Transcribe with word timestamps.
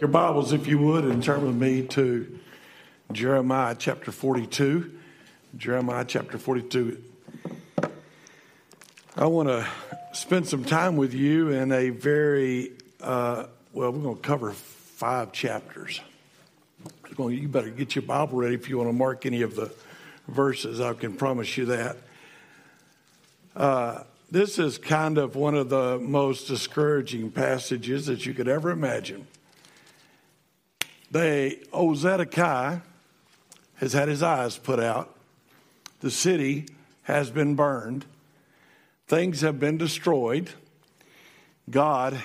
Your 0.00 0.08
Bibles, 0.08 0.54
if 0.54 0.66
you 0.66 0.78
would, 0.78 1.04
and 1.04 1.22
turn 1.22 1.44
with 1.44 1.56
me 1.56 1.82
to 1.88 2.38
Jeremiah 3.12 3.76
chapter 3.78 4.10
42. 4.10 4.90
Jeremiah 5.58 6.06
chapter 6.06 6.38
42. 6.38 7.02
I 9.14 9.26
want 9.26 9.50
to 9.50 9.68
spend 10.14 10.48
some 10.48 10.64
time 10.64 10.96
with 10.96 11.12
you 11.12 11.50
in 11.50 11.70
a 11.70 11.90
very, 11.90 12.72
uh, 13.02 13.44
well, 13.74 13.92
we're 13.92 14.00
going 14.00 14.16
to 14.16 14.22
cover 14.22 14.52
five 14.52 15.32
chapters. 15.32 16.00
You 17.18 17.48
better 17.48 17.68
get 17.68 17.94
your 17.94 18.00
Bible 18.00 18.38
ready 18.38 18.54
if 18.54 18.70
you 18.70 18.78
want 18.78 18.88
to 18.88 18.94
mark 18.94 19.26
any 19.26 19.42
of 19.42 19.54
the 19.54 19.70
verses. 20.28 20.80
I 20.80 20.94
can 20.94 21.12
promise 21.12 21.58
you 21.58 21.66
that. 21.66 21.98
Uh, 23.54 24.04
this 24.30 24.58
is 24.58 24.78
kind 24.78 25.18
of 25.18 25.36
one 25.36 25.54
of 25.54 25.68
the 25.68 25.98
most 25.98 26.48
discouraging 26.48 27.30
passages 27.32 28.06
that 28.06 28.24
you 28.24 28.32
could 28.32 28.48
ever 28.48 28.70
imagine. 28.70 29.26
They, 31.10 31.58
old 31.72 31.96
Zedekiah 31.96 32.80
has 33.76 33.92
had 33.92 34.08
his 34.08 34.22
eyes 34.22 34.56
put 34.58 34.78
out. 34.78 35.16
The 36.00 36.10
city 36.10 36.66
has 37.02 37.30
been 37.30 37.56
burned. 37.56 38.04
Things 39.08 39.40
have 39.40 39.58
been 39.58 39.76
destroyed. 39.76 40.50
God 41.68 42.22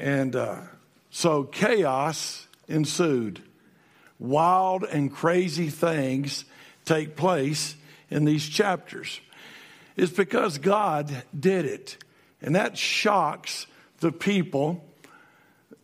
and 0.00 0.34
uh, 0.34 0.62
so 1.10 1.44
chaos 1.44 2.46
ensued. 2.68 3.42
Wild 4.18 4.84
and 4.84 5.12
crazy 5.12 5.68
things 5.68 6.44
take 6.84 7.16
place 7.16 7.76
in 8.10 8.24
these 8.24 8.48
chapters. 8.48 9.20
It's 9.96 10.12
because 10.12 10.58
God 10.58 11.22
did 11.38 11.66
it. 11.66 12.02
And 12.42 12.54
that 12.54 12.78
shocks 12.78 13.66
the 14.00 14.12
people 14.12 14.84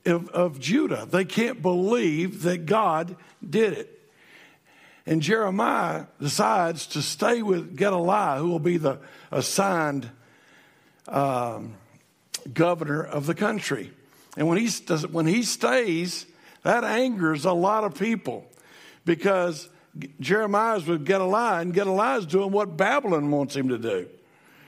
of, 0.05 0.29
of, 0.31 0.61
Judah. 0.61 1.07
They 1.11 1.25
can't 1.25 1.63
believe 1.63 2.43
that 2.43 2.67
God 2.67 3.17
did 3.49 3.73
it. 3.75 3.93
And 5.05 5.23
Jeremiah 5.23 6.07
decides 6.21 6.87
to 6.89 7.03
stay 7.03 7.43
with 7.43 7.77
Gedaliah, 7.77 8.39
who 8.39 8.49
will 8.49 8.59
be 8.59 8.77
the 8.77 8.99
assigned 9.31 10.11
um, 11.07 11.75
governor 12.53 13.03
of 13.03 13.27
the 13.27 13.35
country. 13.35 13.93
And 14.37 14.49
when 14.49 14.59
he, 14.59 14.69
when 15.11 15.27
he 15.27 15.43
stays, 15.43 16.27
that 16.63 16.85
angers 16.85 17.45
a 17.45 17.53
lot 17.53 17.85
of 17.85 17.95
people 17.97 18.51
because 19.05 19.69
Jeremiah's 20.21 20.87
with 20.87 21.07
Gedaliah, 21.07 21.61
and 21.61 21.73
Gedaliah's 21.73 22.27
doing 22.27 22.51
what 22.51 22.77
Babylon 22.77 23.31
wants 23.31 23.57
him 23.57 23.69
to 23.69 23.79
do. 23.79 24.09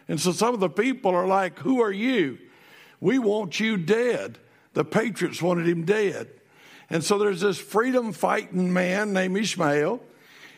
And 0.06 0.18
so 0.20 0.32
some 0.32 0.54
of 0.54 0.60
the 0.60 0.70
people 0.70 1.14
are 1.14 1.26
like, 1.26 1.58
Who 1.58 1.82
are 1.82 1.92
you? 1.92 2.38
We 3.00 3.18
want 3.18 3.60
you 3.60 3.76
dead. 3.76 4.38
The 4.74 4.84
patriots 4.84 5.40
wanted 5.40 5.68
him 5.68 5.84
dead. 5.84 6.28
And 6.90 7.04
so 7.04 7.18
there's 7.18 7.40
this 7.40 7.58
freedom 7.58 8.12
fighting 8.12 8.72
man 8.72 9.12
named 9.12 9.36
Ishmael, 9.36 10.00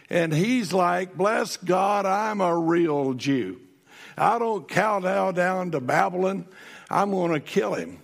and 0.08 0.32
he's 0.32 0.72
like, 0.72 1.16
Bless 1.16 1.56
God, 1.56 2.06
I'm 2.06 2.40
a 2.40 2.56
real 2.56 3.14
Jew. 3.14 3.60
I 4.16 4.38
don't 4.38 4.68
kowtow 4.68 5.32
down 5.32 5.70
to 5.72 5.80
Babylon. 5.80 6.46
I'm 6.90 7.10
going 7.10 7.32
to 7.32 7.40
kill 7.40 7.74
him. 7.74 7.98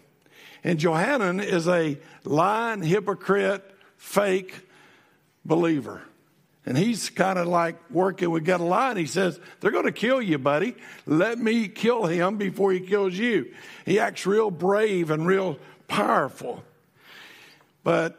And 0.65 0.79
Johanan 0.79 1.41
is 1.41 1.69
a 1.69 1.99
lying, 2.25 2.83
hypocrite, 2.83 3.63
fake 3.97 4.67
believer. 5.45 6.03
And 6.67 6.77
he's 6.77 7.11
kind 7.11 7.39
of 7.39 7.47
like 7.47 7.77
working 7.91 8.31
with 8.31 8.45
Gedaliah. 8.45 8.91
And 8.91 8.99
he 8.99 9.07
says, 9.07 9.39
They're 9.61 9.71
going 9.71 9.87
to 9.87 9.93
kill 9.93 10.21
you, 10.21 10.37
buddy. 10.37 10.75
Let 11.07 11.39
me 11.39 11.69
kill 11.69 12.07
him 12.07 12.39
before 12.39 12.73
he 12.73 12.81
kills 12.81 13.15
you. 13.15 13.55
He 13.85 14.01
acts 14.01 14.27
real 14.27 14.51
brave 14.51 15.11
and 15.13 15.27
real 15.27 15.59
powerful. 15.87 16.65
But 17.85 18.19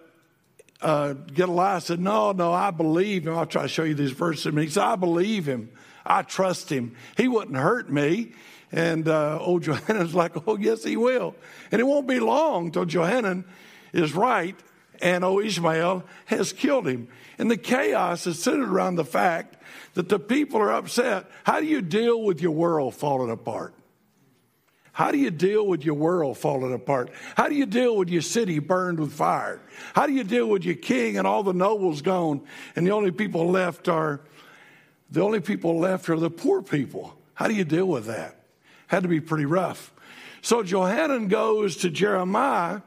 uh, 0.81 1.13
Gedaliah 1.13 1.81
said, 1.81 1.99
No, 1.99 2.31
no, 2.31 2.53
I 2.53 2.71
believe 2.71 3.27
him. 3.27 3.37
I'll 3.37 3.45
try 3.45 3.63
to 3.63 3.67
show 3.67 3.83
you 3.83 3.95
these 3.95 4.11
verses. 4.11 4.45
And 4.45 4.57
he 4.57 4.69
said, 4.69 4.83
I 4.83 4.95
believe 4.95 5.45
him. 5.45 5.69
I 6.05 6.21
trust 6.21 6.71
him. 6.71 6.95
He 7.17 7.27
wouldn't 7.27 7.57
hurt 7.57 7.91
me. 7.91 8.31
And 8.71 9.09
uh, 9.09 9.39
old 9.41 9.63
Johanan's 9.63 10.15
like, 10.15 10.47
Oh, 10.47 10.55
yes, 10.55 10.85
he 10.85 10.95
will. 10.95 11.35
And 11.69 11.81
it 11.81 11.83
won't 11.83 12.07
be 12.07 12.21
long 12.21 12.71
till 12.71 12.85
Johanan 12.85 13.43
is 13.91 14.13
right 14.13 14.55
and 15.01 15.23
O 15.23 15.39
Ishmael 15.39 16.03
has 16.25 16.53
killed 16.53 16.87
him. 16.87 17.07
And 17.37 17.51
the 17.51 17.57
chaos 17.57 18.25
is 18.27 18.41
centered 18.41 18.69
around 18.69 18.95
the 18.95 19.05
fact 19.05 19.57
that 19.93 20.09
the 20.09 20.19
people 20.19 20.59
are 20.59 20.73
upset. 20.73 21.25
How 21.43 21.59
do 21.59 21.65
you 21.65 21.81
deal 21.81 22.21
with 22.21 22.41
your 22.41 22.51
world 22.51 22.95
falling 22.95 23.31
apart? 23.31 23.73
How 24.97 25.11
do 25.11 25.19
you 25.19 25.29
deal 25.29 25.67
with 25.67 25.85
your 25.85 25.93
world 25.93 26.39
falling 26.39 26.73
apart? 26.73 27.11
How 27.35 27.47
do 27.49 27.53
you 27.53 27.67
deal 27.67 27.95
with 27.95 28.09
your 28.09 28.23
city 28.23 28.57
burned 28.57 28.99
with 28.99 29.13
fire? 29.13 29.61
How 29.93 30.07
do 30.07 30.13
you 30.13 30.23
deal 30.23 30.47
with 30.47 30.65
your 30.65 30.73
king 30.73 31.19
and 31.19 31.27
all 31.27 31.43
the 31.43 31.53
nobles 31.53 32.01
gone 32.01 32.41
and 32.75 32.87
the 32.87 32.91
only 32.91 33.11
people 33.11 33.47
left 33.47 33.87
are 33.87 34.21
the 35.11 35.21
only 35.21 35.39
people 35.39 35.77
left 35.77 36.09
are 36.09 36.19
the 36.19 36.31
poor 36.31 36.63
people? 36.63 37.15
How 37.35 37.47
do 37.47 37.53
you 37.53 37.63
deal 37.63 37.85
with 37.85 38.07
that? 38.07 38.43
Had 38.87 39.03
to 39.03 39.09
be 39.09 39.21
pretty 39.21 39.45
rough. 39.45 39.93
So 40.41 40.63
Johanan 40.63 41.27
goes 41.27 41.77
to 41.77 41.91
Jeremiah 41.91 42.81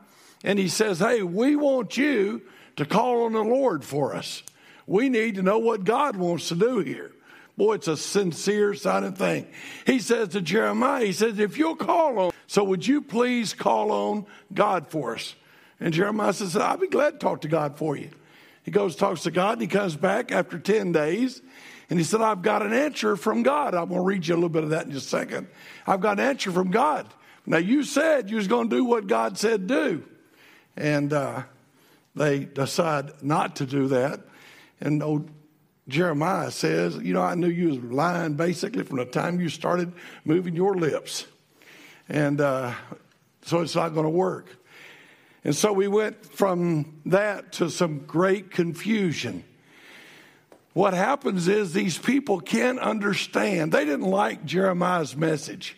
and 0.45 0.59
he 0.59 0.69
says, 0.69 0.99
Hey, 0.99 1.23
we 1.23 1.57
want 1.57 1.97
you 1.97 2.43
to 2.77 2.85
call 2.85 3.25
on 3.25 3.33
the 3.33 3.43
Lord 3.43 3.85
for 3.85 4.15
us. 4.15 4.43
We 4.87 5.09
need 5.09 5.37
to 5.37 5.43
know 5.43 5.59
what 5.59 5.85
God 5.85 6.17
wants 6.17 6.49
to 6.49 6.55
do 6.55 6.81
here. 6.81 7.13
Boy, 7.57 7.75
it's 7.75 7.89
a 7.89 7.97
sincere 7.97 8.75
sounding 8.75 9.13
thing. 9.13 9.47
He 9.87 9.99
says 9.99 10.31
to 10.31 10.41
Jeremiah, 10.41 11.05
He 11.05 11.13
says, 11.13 11.39
If 11.39 11.59
you'll 11.59 11.77
call 11.77 12.19
on, 12.19 12.33
so 12.47 12.65
would 12.65 12.87
you 12.87 13.03
please 13.03 13.53
call 13.53 13.93
on 13.93 14.27
God 14.53 14.89
for 14.89 15.15
us? 15.15 15.35
And 15.79 15.95
Jeremiah 15.95 16.33
says, 16.33 16.57
I'll 16.57 16.77
be 16.77 16.89
glad 16.89 17.13
to 17.13 17.19
talk 17.19 17.43
to 17.43 17.49
God 17.49 17.77
for 17.79 17.97
you. 17.97 18.11
He 18.63 18.71
goes, 18.71 18.95
talks 18.95 19.23
to 19.23 19.31
God, 19.31 19.55
and 19.55 19.63
he 19.63 19.67
comes 19.67 19.97
back 19.97 20.31
after 20.31 20.59
10 20.59 20.93
days. 20.93 21.41
And 21.89 21.99
he 21.99 22.05
said, 22.05 22.21
I've 22.21 22.43
got 22.43 22.63
an 22.63 22.73
answer 22.73 23.17
from 23.17 23.43
God. 23.43 23.75
I'm 23.75 23.89
going 23.89 24.01
to 24.01 24.05
read 24.05 24.27
you 24.27 24.35
a 24.35 24.37
little 24.37 24.49
bit 24.49 24.63
of 24.63 24.71
that 24.71 24.87
in 24.87 24.93
just 24.93 25.07
a 25.07 25.11
second. 25.11 25.49
I've 25.87 26.01
got 26.01 26.21
an 26.21 26.27
answer 26.27 26.53
from 26.53 26.71
God. 26.71 27.07
Now, 27.47 27.57
you 27.57 27.83
said 27.83 28.31
you 28.31 28.37
was 28.37 28.47
going 28.47 28.69
to 28.69 28.77
do 28.77 28.85
what 28.85 29.07
God 29.07 29.39
said 29.39 29.67
do. 29.67 30.05
And 30.81 31.13
uh, 31.13 31.43
they 32.15 32.47
decide 32.47 33.23
not 33.23 33.57
to 33.57 33.67
do 33.67 33.89
that. 33.89 34.21
And 34.81 35.03
old 35.03 35.31
Jeremiah 35.89 36.51
says, 36.51 36.97
You 36.97 37.13
know, 37.13 37.21
I 37.21 37.35
knew 37.35 37.49
you 37.49 37.69
was 37.69 37.79
lying 37.79 38.33
basically 38.33 38.83
from 38.85 38.97
the 38.97 39.05
time 39.05 39.41
you 39.41 39.51
started 39.51 39.93
moving 40.25 40.55
your 40.55 40.75
lips. 40.75 41.27
And 42.09 42.41
uh, 42.41 42.73
so 43.43 43.61
it's 43.61 43.75
not 43.75 43.91
going 43.91 44.05
to 44.05 44.11
work. 44.11 44.57
And 45.45 45.55
so 45.55 45.71
we 45.71 45.87
went 45.87 46.25
from 46.25 47.03
that 47.05 47.53
to 47.53 47.69
some 47.69 48.07
great 48.07 48.51
confusion. 48.51 49.45
What 50.73 50.95
happens 50.95 51.47
is 51.47 51.75
these 51.75 51.99
people 51.99 52.41
can't 52.41 52.79
understand. 52.79 53.73
They 53.73 53.85
didn't 53.85 54.09
like 54.09 54.47
Jeremiah's 54.47 55.15
message. 55.15 55.77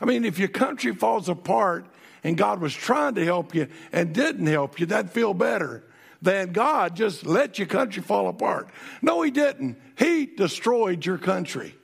I 0.00 0.04
mean, 0.04 0.24
if 0.24 0.38
your 0.38 0.48
country 0.48 0.94
falls 0.94 1.28
apart, 1.28 1.86
and 2.26 2.36
God 2.36 2.60
was 2.60 2.74
trying 2.74 3.14
to 3.14 3.24
help 3.24 3.54
you 3.54 3.68
and 3.92 4.12
didn't 4.12 4.48
help 4.48 4.80
you, 4.80 4.86
that'd 4.86 5.12
feel 5.12 5.32
better 5.32 5.84
than 6.20 6.50
God 6.50 6.96
just 6.96 7.24
let 7.24 7.56
your 7.56 7.68
country 7.68 8.02
fall 8.02 8.26
apart. 8.26 8.68
No, 9.00 9.22
He 9.22 9.30
didn't. 9.30 9.78
He 9.96 10.26
destroyed 10.26 11.06
your 11.06 11.18
country. 11.18 11.76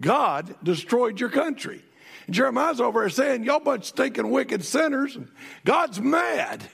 God 0.00 0.54
destroyed 0.62 1.20
your 1.20 1.28
country. 1.28 1.84
And 2.24 2.34
Jeremiah's 2.34 2.80
over 2.80 3.00
there 3.00 3.10
saying, 3.10 3.44
Y'all 3.44 3.60
bunch 3.60 3.84
stinking 3.84 4.30
wicked 4.30 4.64
sinners. 4.64 5.16
And 5.16 5.28
God's 5.66 6.00
mad. 6.00 6.64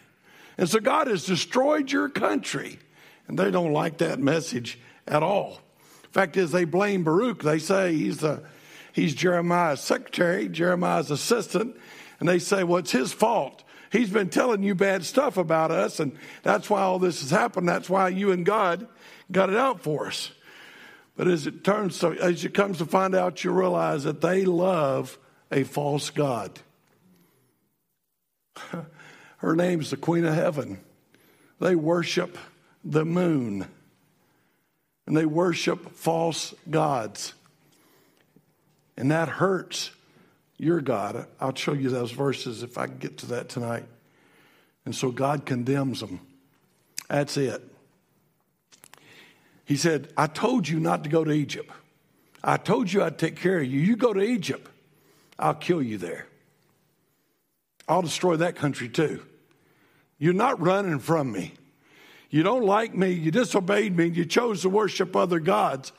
And 0.57 0.69
so 0.69 0.79
God 0.79 1.09
has 1.09 1.27
destroyed 1.27 1.91
your 1.91 2.11
country. 2.11 2.79
And 3.27 3.37
they 3.37 3.51
don't 3.51 3.73
like 3.73 3.99
that 3.99 4.21
message 4.21 4.79
at 5.09 5.25
all. 5.25 5.59
Fact 6.13 6.37
is, 6.37 6.53
they 6.53 6.65
blame 6.65 7.03
Baruch. 7.03 7.43
They 7.43 7.59
say 7.59 7.93
he's, 7.93 8.19
the, 8.19 8.45
he's 8.93 9.17
Jeremiah's 9.17 9.81
secretary, 9.81 10.49
Jeremiah's 10.49 11.11
assistant, 11.11 11.77
and 12.21 12.29
they 12.29 12.39
say, 12.39 12.63
well, 12.63 12.79
it's 12.79 12.93
his 12.93 13.13
fault. 13.13 13.65
He's 13.91 14.11
been 14.11 14.29
telling 14.29 14.63
you 14.63 14.75
bad 14.77 15.05
stuff 15.05 15.37
about 15.37 15.73
us, 15.73 15.99
and 15.99 16.17
that's 16.43 16.71
why 16.71 16.83
all 16.83 17.01
this 17.01 17.23
has 17.23 17.31
happened. 17.31 17.69
That's 17.69 17.91
why 17.91 18.09
you 18.11 18.31
and 18.31 18.47
God 18.47 18.87
got 19.33 19.51
it 19.51 19.57
out 19.57 19.81
for 19.81 20.07
us. 20.07 20.31
But 21.17 21.27
as 21.27 21.47
it 21.47 21.65
turns 21.65 21.99
to, 21.99 22.13
as 22.13 22.45
it 22.45 22.55
comes 22.55 22.79
to 22.79 22.87
find 22.87 23.15
out, 23.15 23.43
you 23.43 23.51
realize 23.51 24.05
that 24.05 24.21
they 24.21 24.45
love 24.45 25.19
a 25.51 25.65
false 25.65 26.11
God. 26.11 26.61
Her 29.39 29.57
name's 29.57 29.91
the 29.91 29.97
Queen 29.97 30.25
of 30.25 30.35
Heaven. 30.35 30.81
They 31.59 31.75
worship 31.75 32.39
the 32.85 33.05
moon 33.05 33.67
and 35.07 35.17
they 35.17 35.27
worship 35.27 35.91
false 35.97 36.55
gods. 36.71 37.35
And 38.97 39.11
that 39.11 39.29
hurts 39.29 39.91
your 40.61 40.81
God. 40.81 41.27
I'll 41.41 41.55
show 41.55 41.73
you 41.73 41.89
those 41.89 42.13
verses 42.13 42.63
if 42.63 42.77
I 42.77 42.87
get 42.87 43.19
to 43.19 43.27
that 43.27 43.49
tonight. 43.49 43.87
And 44.85 44.95
so 44.95 45.11
God 45.11 45.47
condemns 45.47 46.01
them. 46.01 46.21
That's 47.09 47.37
it. 47.37 47.63
He 49.65 49.77
said, 49.77 50.13
I 50.17 50.27
told 50.27 50.69
you 50.69 50.79
not 50.79 51.05
to 51.05 51.11
go 51.11 51.25
to 51.25 51.31
Egypt. 51.31 51.71
I 52.43 52.57
told 52.57 52.93
you 52.93 53.03
I'd 53.03 53.19
take 53.19 53.37
care 53.37 53.59
of 53.59 53.67
you. 53.67 53.81
You 53.81 53.97
go 53.97 54.13
to 54.13 54.21
Egypt, 54.21 54.69
I'll 55.39 55.55
kill 55.55 55.83
you 55.83 55.99
there. 55.99 56.27
I'll 57.89 58.03
destroy 58.03 58.37
that 58.37 58.57
country 58.57 58.89
too. 58.89 59.23
You're 60.19 60.33
not 60.35 60.61
running 60.61 60.99
from 60.99 61.33
me. 61.33 61.55
You 62.29 62.43
don't 62.43 62.65
like 62.65 62.95
me. 62.95 63.11
You 63.11 63.31
disobeyed 63.31 63.97
me. 63.97 64.07
You 64.07 64.25
chose 64.25 64.63
to 64.63 64.69
worship 64.69 65.17
other 65.17 65.41
gods. 65.41 65.93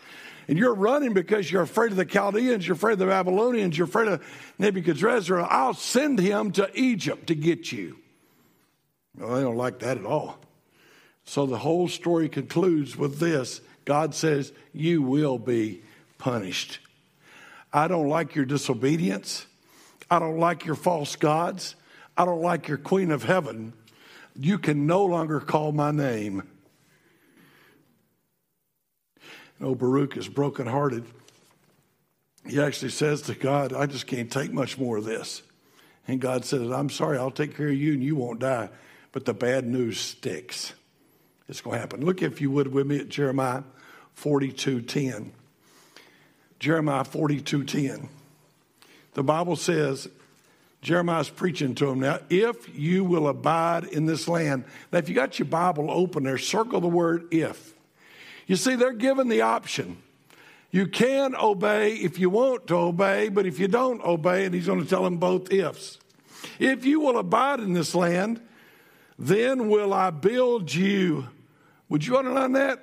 And 0.52 0.60
you're 0.60 0.76
running 0.76 1.14
because 1.14 1.50
you're 1.50 1.62
afraid 1.62 1.92
of 1.92 1.98
the 1.98 2.04
Chaldeans, 2.04 2.68
you're 2.68 2.76
afraid 2.76 2.92
of 2.94 3.00
the 3.00 3.06
Babylonians, 3.06 3.78
you're 3.78 3.88
afraid 3.88 4.10
of 4.10 4.22
Nebuchadnezzar. 4.60 5.40
I'll 5.50 5.74
send 5.74 6.20
him 6.20 6.52
to 6.52 6.70
Egypt 6.78 7.28
to 7.28 7.36
get 7.36 7.72
you. 7.72 7.98
Well, 9.18 9.36
they 9.36 9.44
don't 9.44 9.56
like 9.56 9.80
that 9.80 9.98
at 9.98 10.06
all. 10.06 10.40
So 11.24 11.46
the 11.46 11.58
whole 11.58 11.88
story 11.88 12.28
concludes 12.28 12.98
with 12.98 13.18
this 13.18 13.62
God 13.86 14.14
says, 14.14 14.52
You 14.74 15.02
will 15.02 15.40
be 15.40 15.84
punished. 16.18 16.80
I 17.72 17.88
don't 17.88 18.10
like 18.10 18.36
your 18.36 18.44
disobedience. 18.44 19.46
I 20.10 20.20
don't 20.20 20.38
like 20.38 20.66
your 20.66 20.76
false 20.76 21.16
gods. 21.16 21.76
I 22.18 22.26
don't 22.26 22.42
like 22.42 22.68
your 22.68 22.78
queen 22.78 23.12
of 23.12 23.24
heaven. 23.24 23.72
You 24.36 24.60
can 24.60 24.86
no 24.86 25.06
longer 25.06 25.40
call 25.40 25.72
my 25.72 25.92
name. 25.92 26.44
Oh, 29.62 29.76
Baruch 29.76 30.18
is 30.18 30.28
brokenhearted. 30.28 31.06
He 32.48 32.60
actually 32.60 32.90
says 32.90 33.22
to 33.24 33.36
God, 33.36 33.74
I 33.74 33.86
just 33.86 34.08
can't 34.08 34.32
take 34.32 34.52
much 34.52 34.78
more 34.78 34.98
of 34.98 35.06
this. 35.06 35.44
And 36.08 36.20
God 36.20 36.46
says, 36.46 36.72
I'm 36.72 36.90
sorry, 36.90 37.18
I'll 37.18 37.32
take 37.32 37.56
care 37.56 37.68
of 37.68 37.76
you 37.76 37.94
and 37.94 38.04
you 38.04 38.16
won't 38.16 38.40
die. 38.40 38.70
But 39.12 39.26
the 39.26 39.34
bad 39.34 39.68
news 39.68 40.00
sticks. 40.00 40.74
It's 41.48 41.62
going 41.62 41.76
to 41.76 41.80
happen. 41.80 42.04
Look, 42.04 42.22
if 42.22 42.42
you 42.42 42.50
would, 42.52 42.74
with 42.74 42.88
me 42.88 43.00
at 43.00 43.10
Jeremiah 43.10 43.64
42.10. 44.18 45.30
Jeremiah 46.60 47.04
42.10. 47.04 48.08
The 49.14 49.24
Bible 49.24 49.56
says, 49.56 50.08
Jeremiah's 50.82 51.30
preaching 51.30 51.76
to 51.76 51.90
him 51.90 52.00
now, 52.00 52.20
if 52.30 52.76
you 52.76 53.04
will 53.04 53.28
abide 53.28 53.84
in 53.84 54.06
this 54.06 54.28
land. 54.28 54.64
Now, 54.92 55.00
if 55.00 55.10
you 55.10 55.16
got 55.16 55.38
your 55.38 55.48
Bible 55.48 55.92
open 55.92 56.24
there, 56.24 56.38
circle 56.38 56.82
the 56.82 56.88
word 56.88 57.28
if. 57.32 57.74
You 58.48 58.56
see, 58.56 58.76
they're 58.76 58.94
given 58.94 59.30
the 59.30 59.42
option. 59.42 59.98
You 60.72 60.88
can 60.88 61.36
obey 61.36 61.96
if 61.96 62.18
you 62.18 62.30
want 62.30 62.68
to 62.68 62.76
obey, 62.76 63.30
but 63.30 63.46
if 63.46 63.60
you 63.60 63.68
don't 63.68 64.02
obey, 64.04 64.46
and 64.46 64.56
he's 64.56 64.68
going 64.68 64.82
to 64.82 64.90
tell 64.90 65.04
them 65.04 65.18
both 65.18 65.52
ifs. 65.52 66.00
If 66.60 66.86
you 66.86 67.02
will 67.02 67.18
abide 67.18 67.60
in 67.60 67.74
this 67.74 67.94
land, 67.94 68.42
then 69.20 69.70
will 69.70 69.94
I 69.94 70.10
build 70.10 70.74
you. 70.74 71.28
Would 71.90 72.06
you 72.06 72.18
underline 72.18 72.54
that? 72.54 72.80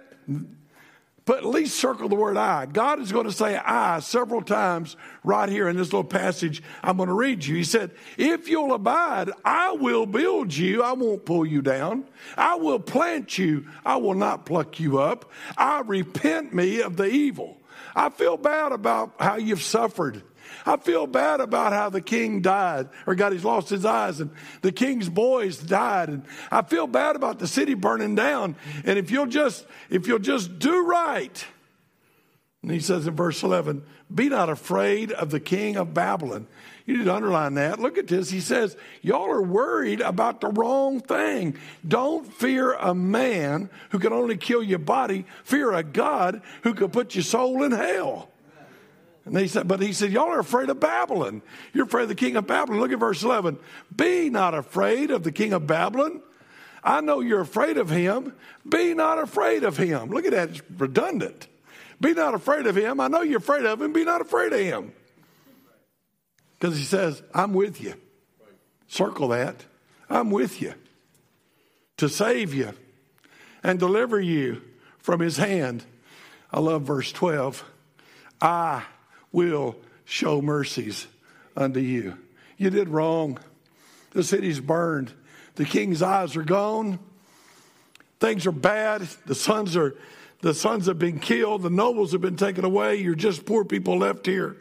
But 1.28 1.40
at 1.40 1.44
least 1.44 1.78
circle 1.78 2.08
the 2.08 2.14
word 2.14 2.38
I. 2.38 2.64
God 2.64 3.00
is 3.00 3.12
going 3.12 3.26
to 3.26 3.32
say 3.32 3.54
I 3.54 4.00
several 4.00 4.40
times 4.40 4.96
right 5.22 5.50
here 5.50 5.68
in 5.68 5.76
this 5.76 5.88
little 5.88 6.02
passage 6.02 6.62
I'm 6.82 6.96
going 6.96 7.10
to 7.10 7.14
read 7.14 7.44
you. 7.44 7.54
He 7.54 7.64
said, 7.64 7.90
If 8.16 8.48
you'll 8.48 8.72
abide, 8.72 9.32
I 9.44 9.72
will 9.72 10.06
build 10.06 10.56
you. 10.56 10.82
I 10.82 10.92
won't 10.94 11.26
pull 11.26 11.44
you 11.44 11.60
down. 11.60 12.06
I 12.34 12.54
will 12.54 12.80
plant 12.80 13.36
you. 13.36 13.66
I 13.84 13.96
will 13.96 14.14
not 14.14 14.46
pluck 14.46 14.80
you 14.80 15.00
up. 15.00 15.30
I 15.58 15.80
repent 15.80 16.54
me 16.54 16.80
of 16.80 16.96
the 16.96 17.04
evil. 17.04 17.58
I 17.94 18.08
feel 18.08 18.38
bad 18.38 18.72
about 18.72 19.12
how 19.20 19.36
you've 19.36 19.62
suffered. 19.62 20.22
I 20.66 20.76
feel 20.76 21.06
bad 21.06 21.40
about 21.40 21.72
how 21.72 21.90
the 21.90 22.00
king 22.00 22.40
died 22.40 22.88
or 23.06 23.14
got 23.14 23.32
he's 23.32 23.44
lost 23.44 23.68
his 23.70 23.84
eyes 23.84 24.20
and 24.20 24.30
the 24.62 24.72
king's 24.72 25.08
boys 25.08 25.58
died 25.58 26.08
and 26.08 26.24
I 26.50 26.62
feel 26.62 26.86
bad 26.86 27.16
about 27.16 27.38
the 27.38 27.46
city 27.46 27.74
burning 27.74 28.14
down 28.14 28.56
and 28.84 28.98
if 28.98 29.10
you'll 29.10 29.26
just 29.26 29.66
if 29.90 30.06
you'll 30.06 30.18
just 30.18 30.58
do 30.58 30.86
right 30.86 31.46
and 32.62 32.70
he 32.70 32.80
says 32.80 33.06
in 33.06 33.14
verse 33.14 33.42
11 33.42 33.84
be 34.14 34.28
not 34.28 34.48
afraid 34.48 35.12
of 35.12 35.30
the 35.30 35.40
king 35.40 35.76
of 35.76 35.94
Babylon 35.94 36.46
you 36.88 36.96
need 36.96 37.04
to 37.04 37.14
underline 37.14 37.52
that. 37.54 37.78
Look 37.80 37.98
at 37.98 38.06
this. 38.06 38.30
He 38.30 38.40
says, 38.40 38.74
Y'all 39.02 39.30
are 39.30 39.42
worried 39.42 40.00
about 40.00 40.40
the 40.40 40.48
wrong 40.48 41.00
thing. 41.00 41.58
Don't 41.86 42.26
fear 42.32 42.72
a 42.72 42.94
man 42.94 43.68
who 43.90 43.98
can 43.98 44.14
only 44.14 44.38
kill 44.38 44.62
your 44.62 44.78
body. 44.78 45.26
Fear 45.44 45.74
a 45.74 45.82
God 45.82 46.40
who 46.62 46.72
can 46.72 46.88
put 46.88 47.14
your 47.14 47.24
soul 47.24 47.62
in 47.62 47.72
hell. 47.72 48.30
And 49.28 49.36
they 49.36 49.46
said, 49.46 49.68
but 49.68 49.82
he 49.82 49.92
said, 49.92 50.10
Y'all 50.10 50.30
are 50.30 50.40
afraid 50.40 50.70
of 50.70 50.80
Babylon. 50.80 51.42
You're 51.74 51.84
afraid 51.84 52.04
of 52.04 52.08
the 52.08 52.14
king 52.14 52.36
of 52.36 52.46
Babylon. 52.46 52.80
Look 52.80 52.92
at 52.92 52.98
verse 52.98 53.22
11. 53.22 53.58
Be 53.94 54.30
not 54.30 54.54
afraid 54.54 55.10
of 55.10 55.22
the 55.22 55.32
king 55.32 55.52
of 55.52 55.66
Babylon. 55.66 56.22
I 56.82 57.02
know 57.02 57.20
you're 57.20 57.42
afraid 57.42 57.76
of 57.76 57.90
him. 57.90 58.32
Be 58.66 58.94
not 58.94 59.18
afraid 59.18 59.64
of 59.64 59.76
him. 59.76 60.08
Look 60.08 60.24
at 60.24 60.30
that. 60.30 60.48
It's 60.48 60.62
redundant. 60.78 61.46
Be 62.00 62.14
not 62.14 62.32
afraid 62.32 62.66
of 62.66 62.74
him. 62.74 63.00
I 63.00 63.08
know 63.08 63.20
you're 63.20 63.38
afraid 63.38 63.66
of 63.66 63.82
him. 63.82 63.92
Be 63.92 64.04
not 64.04 64.22
afraid 64.22 64.54
of 64.54 64.60
him. 64.60 64.92
Because 66.58 66.78
he 66.78 66.84
says, 66.84 67.22
I'm 67.34 67.52
with 67.52 67.82
you. 67.82 67.94
Circle 68.86 69.28
that. 69.28 69.62
I'm 70.08 70.30
with 70.30 70.62
you 70.62 70.72
to 71.98 72.08
save 72.08 72.54
you 72.54 72.72
and 73.62 73.78
deliver 73.78 74.18
you 74.18 74.62
from 75.00 75.20
his 75.20 75.36
hand. 75.36 75.84
I 76.50 76.60
love 76.60 76.82
verse 76.82 77.12
12. 77.12 77.62
I 78.40 78.84
will 79.32 79.76
show 80.04 80.40
mercies 80.40 81.06
unto 81.56 81.80
you. 81.80 82.16
You 82.56 82.70
did 82.70 82.88
wrong. 82.88 83.38
The 84.12 84.22
city's 84.22 84.60
burned. 84.60 85.12
The 85.56 85.64
king's 85.64 86.02
eyes 86.02 86.36
are 86.36 86.42
gone. 86.42 86.98
Things 88.20 88.46
are 88.46 88.52
bad. 88.52 89.02
The 89.26 89.34
sons 89.34 89.76
are 89.76 89.94
the 90.40 90.54
sons 90.54 90.86
have 90.86 90.98
been 90.98 91.18
killed. 91.18 91.62
The 91.62 91.70
nobles 91.70 92.12
have 92.12 92.20
been 92.20 92.36
taken 92.36 92.64
away. 92.64 92.96
You're 92.96 93.16
just 93.16 93.44
poor 93.44 93.64
people 93.64 93.98
left 93.98 94.24
here. 94.24 94.56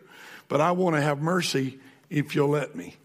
But 0.48 0.60
I 0.60 0.72
want 0.72 0.96
to 0.96 1.02
have 1.02 1.22
mercy 1.22 1.80
if 2.10 2.36
you'll 2.36 2.50
let 2.50 2.76
me. 2.76 2.96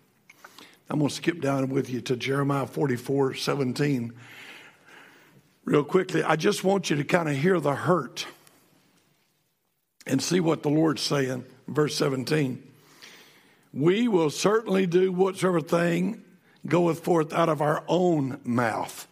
I'm 0.88 0.98
going 0.98 1.08
to 1.08 1.14
skip 1.14 1.40
down 1.40 1.68
with 1.68 1.90
you 1.90 2.00
to 2.02 2.16
Jeremiah 2.16 2.66
44 2.66 3.34
17. 3.34 4.12
Real 5.64 5.84
quickly, 5.84 6.22
I 6.22 6.36
just 6.36 6.64
want 6.64 6.90
you 6.90 6.96
to 6.96 7.04
kind 7.04 7.28
of 7.28 7.36
hear 7.36 7.60
the 7.60 7.74
hurt 7.74 8.26
and 10.06 10.22
see 10.22 10.40
what 10.40 10.62
the 10.62 10.70
Lord's 10.70 11.02
saying. 11.02 11.44
Verse 11.68 11.96
17. 11.96 12.62
We 13.72 14.08
will 14.08 14.30
certainly 14.30 14.86
do 14.86 15.12
whatsoever 15.12 15.60
thing 15.60 16.22
goeth 16.66 17.00
forth 17.00 17.32
out 17.32 17.48
of 17.48 17.62
our 17.62 17.82
own 17.88 18.40
mouth. 18.44 19.06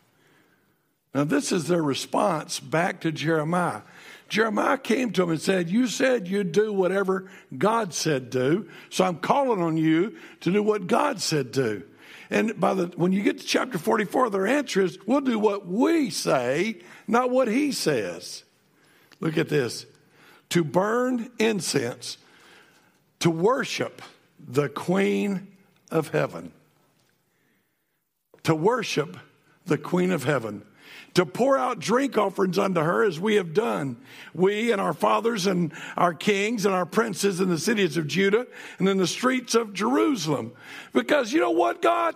Now, 1.15 1.25
this 1.25 1.51
is 1.51 1.67
their 1.67 1.83
response 1.83 2.61
back 2.61 3.01
to 3.01 3.11
Jeremiah. 3.11 3.83
Jeremiah 4.29 4.79
came 4.79 5.11
to 5.13 5.25
him 5.25 5.31
and 5.31 5.41
said, 5.41 5.69
You 5.69 5.89
said 5.89 6.29
you'd 6.29 6.53
do 6.53 6.73
whatever 6.73 7.29
God 7.57 7.93
said 7.93 8.31
do, 8.31 8.69
so 8.89 9.05
I'm 9.05 9.17
calling 9.17 9.61
on 9.61 9.77
you 9.77 10.17
to 10.41 10.53
do 10.53 10.63
what 10.63 10.87
God 10.87 11.21
said 11.21 11.51
do. 11.51 11.83
And 12.31 12.59
by 12.61 12.75
the 12.75 12.87
when 12.95 13.11
you 13.11 13.25
get 13.25 13.41
to 13.41 13.45
chapter 13.45 13.77
44, 13.77 14.31
their 14.31 14.47
answer 14.47 14.83
is, 14.83 14.99
We'll 15.05 15.21
do 15.21 15.39
what 15.39 15.67
we 15.67 16.11
say, 16.11 16.81
not 17.09 17.31
what 17.31 17.49
he 17.49 17.73
says. 17.73 18.45
Look 19.19 19.37
at 19.37 19.49
this 19.49 19.85
to 20.51 20.65
burn 20.65 21.31
incense, 21.39 22.19
to 23.21 23.31
worship 23.31 24.03
the 24.39 24.69
Queen 24.69 25.49
of 25.91 26.09
Heaven. 26.09 26.53
To 28.45 28.55
worship 28.55 29.17
the 29.67 29.79
Queen 29.79 30.11
of 30.11 30.25
Heaven. 30.25 30.63
To 31.15 31.27
pour 31.27 31.59
out 31.59 31.79
drink 31.79 32.17
offerings 32.17 32.59
unto 32.59 32.81
her 32.81 33.05
as 33.05 33.19
we 33.19 33.35
have 33.35 33.53
done. 33.53 33.97
We 34.33 34.73
and 34.73 34.81
our 34.81 34.93
fathers 34.93 35.47
and 35.47 35.73
our 35.97 36.15
kings 36.15 36.65
and 36.65 36.75
our 36.75 36.87
princes 36.87 37.41
in 37.41 37.49
the 37.49 37.59
cities 37.59 37.97
of 37.97 38.07
Judah 38.07 38.47
and 38.79 38.89
in 38.89 38.97
the 38.97 39.07
streets 39.07 39.55
of 39.55 39.75
Jerusalem. 39.75 40.53
Because 40.93 41.33
you 41.33 41.41
know 41.41 41.51
what, 41.51 41.83
God? 41.83 42.15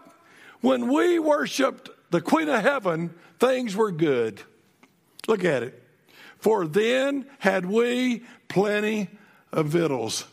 When 0.60 0.92
we 0.92 1.18
worshiped 1.18 1.90
the 2.10 2.20
Queen 2.20 2.48
of 2.48 2.62
Heaven, 2.62 3.14
things 3.38 3.76
were 3.76 3.90
good. 3.90 4.40
Look 5.26 5.44
at 5.44 5.62
it. 5.62 5.83
For 6.44 6.66
then 6.66 7.24
had 7.38 7.64
we 7.64 8.22
plenty 8.48 9.08
of 9.50 9.68
victuals. 9.68 10.26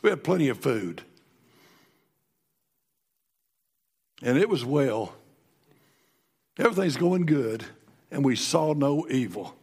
We 0.00 0.10
had 0.10 0.22
plenty 0.22 0.48
of 0.48 0.60
food. 0.60 1.02
And 4.22 4.38
it 4.38 4.48
was 4.48 4.64
well. 4.64 5.14
Everything's 6.56 6.96
going 6.96 7.26
good, 7.26 7.64
and 8.12 8.24
we 8.24 8.36
saw 8.36 8.74
no 8.74 9.08
evil. 9.10 9.56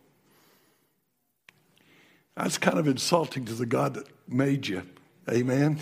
That's 2.36 2.58
kind 2.58 2.80
of 2.80 2.86
insulting 2.90 3.46
to 3.46 3.54
the 3.54 3.66
God 3.66 3.94
that 3.94 4.10
made 4.28 4.68
you. 4.68 4.84
Amen. 5.32 5.80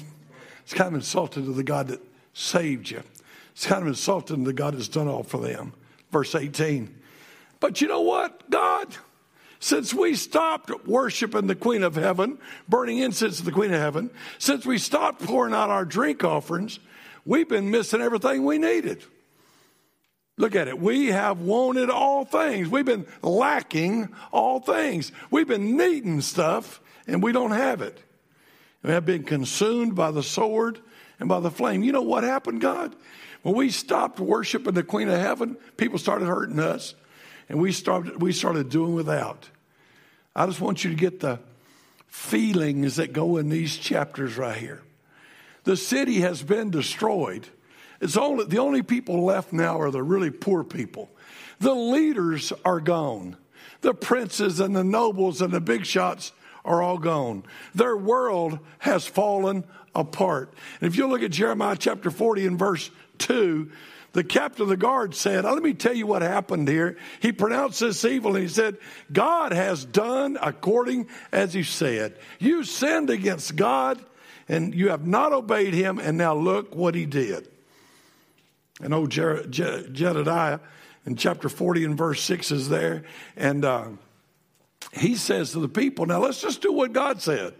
It's 0.61 0.75
kind 0.75 0.89
of 0.89 0.93
insulting 0.93 1.45
to 1.45 1.51
the 1.51 1.63
God 1.63 1.87
that 1.87 1.99
saved 2.35 2.91
you. 2.91 3.01
It's 3.53 3.65
kind 3.65 3.81
of 3.81 3.87
insulting 3.87 4.43
to 4.43 4.43
the 4.43 4.53
God 4.53 4.75
that's 4.75 4.87
done 4.87 5.07
all 5.07 5.23
for 5.23 5.39
them. 5.39 5.73
Verse 6.11 6.35
18. 6.35 6.95
But 7.59 7.81
you 7.81 7.87
know 7.87 8.01
what, 8.01 8.47
God? 8.51 8.97
Since 9.61 9.93
we 9.93 10.15
stopped 10.15 10.71
worshiping 10.87 11.45
the 11.45 11.53
Queen 11.53 11.83
of 11.83 11.93
Heaven, 11.93 12.39
burning 12.67 12.97
incense 12.97 13.37
to 13.37 13.43
the 13.43 13.51
Queen 13.51 13.71
of 13.71 13.79
Heaven, 13.79 14.09
since 14.39 14.65
we 14.65 14.79
stopped 14.79 15.23
pouring 15.23 15.53
out 15.53 15.69
our 15.69 15.85
drink 15.85 16.23
offerings, 16.23 16.79
we've 17.25 17.47
been 17.47 17.69
missing 17.69 18.01
everything 18.01 18.43
we 18.43 18.57
needed. 18.57 19.03
Look 20.35 20.55
at 20.55 20.67
it. 20.67 20.79
We 20.79 21.07
have 21.07 21.41
wanted 21.41 21.91
all 21.91 22.25
things. 22.25 22.69
We've 22.69 22.83
been 22.83 23.05
lacking 23.21 24.09
all 24.31 24.59
things. 24.61 25.11
We've 25.29 25.47
been 25.47 25.77
needing 25.77 26.21
stuff 26.21 26.81
and 27.05 27.21
we 27.21 27.31
don't 27.31 27.51
have 27.51 27.83
it. 27.83 27.99
We 28.81 28.89
have 28.89 29.05
been 29.05 29.23
consumed 29.23 29.93
by 29.93 30.09
the 30.09 30.23
sword 30.23 30.79
and 31.19 31.29
by 31.29 31.39
the 31.39 31.51
flame. 31.51 31.83
You 31.83 31.91
know 31.91 32.01
what 32.01 32.23
happened, 32.23 32.61
God? 32.61 32.95
When 33.43 33.53
we 33.53 33.69
stopped 33.69 34.19
worshiping 34.19 34.73
the 34.73 34.81
Queen 34.81 35.07
of 35.07 35.19
Heaven, 35.19 35.55
people 35.77 35.99
started 35.99 36.25
hurting 36.25 36.59
us, 36.59 36.95
and 37.51 37.59
we 37.59 37.73
started, 37.73 38.21
we 38.21 38.31
started 38.31 38.69
doing 38.69 38.95
without. 38.95 39.49
I 40.33 40.45
just 40.45 40.61
want 40.61 40.85
you 40.85 40.89
to 40.89 40.95
get 40.95 41.19
the 41.19 41.37
feelings 42.07 42.95
that 42.95 43.11
go 43.11 43.35
in 43.35 43.49
these 43.49 43.75
chapters 43.75 44.37
right 44.37 44.57
here. 44.57 44.81
The 45.65 45.75
city 45.75 46.21
has 46.21 46.41
been 46.41 46.71
destroyed. 46.71 47.45
It's 47.99 48.15
only, 48.15 48.45
the 48.45 48.59
only 48.59 48.83
people 48.83 49.25
left 49.25 49.51
now 49.51 49.81
are 49.81 49.91
the 49.91 50.01
really 50.01 50.31
poor 50.31 50.63
people. 50.63 51.09
The 51.59 51.73
leaders 51.73 52.53
are 52.63 52.79
gone. 52.79 53.35
The 53.81 53.93
princes 53.93 54.61
and 54.61 54.73
the 54.73 54.85
nobles 54.85 55.41
and 55.41 55.51
the 55.51 55.59
big 55.59 55.85
shots 55.85 56.31
are 56.63 56.81
all 56.81 56.99
gone. 56.99 57.43
Their 57.75 57.97
world 57.97 58.59
has 58.79 59.05
fallen 59.05 59.65
apart. 59.93 60.53
And 60.79 60.87
if 60.87 60.97
you 60.97 61.05
look 61.05 61.21
at 61.21 61.31
Jeremiah 61.31 61.75
chapter 61.77 62.11
40 62.11 62.47
and 62.47 62.57
verse 62.57 62.89
2, 63.17 63.69
the 64.13 64.23
captain 64.23 64.63
of 64.63 64.69
the 64.69 64.77
guard 64.77 65.15
said, 65.15 65.45
Let 65.45 65.63
me 65.63 65.73
tell 65.73 65.93
you 65.93 66.05
what 66.05 66.21
happened 66.21 66.67
here. 66.67 66.97
He 67.21 67.31
pronounced 67.31 67.79
this 67.79 68.03
evil 68.03 68.35
and 68.35 68.43
he 68.43 68.49
said, 68.49 68.77
God 69.11 69.53
has 69.53 69.85
done 69.85 70.37
according 70.41 71.07
as 71.31 71.53
he 71.53 71.63
said. 71.63 72.17
You 72.39 72.63
sinned 72.63 73.09
against 73.09 73.55
God 73.55 74.03
and 74.49 74.75
you 74.75 74.89
have 74.89 75.07
not 75.07 75.31
obeyed 75.31 75.73
him, 75.73 75.97
and 75.97 76.17
now 76.17 76.33
look 76.33 76.75
what 76.75 76.93
he 76.93 77.05
did. 77.05 77.47
And 78.81 78.93
old 78.93 79.11
Jer- 79.11 79.47
Je- 79.47 79.87
Jedediah 79.91 80.59
in 81.05 81.15
chapter 81.15 81.47
40 81.47 81.85
and 81.85 81.97
verse 81.97 82.21
6 82.23 82.51
is 82.51 82.67
there. 82.67 83.03
And 83.37 83.63
uh, 83.63 83.87
he 84.91 85.15
says 85.15 85.51
to 85.51 85.59
the 85.59 85.69
people, 85.69 86.05
Now 86.05 86.19
let's 86.19 86.41
just 86.41 86.61
do 86.61 86.73
what 86.73 86.91
God 86.91 87.21
said. 87.21 87.53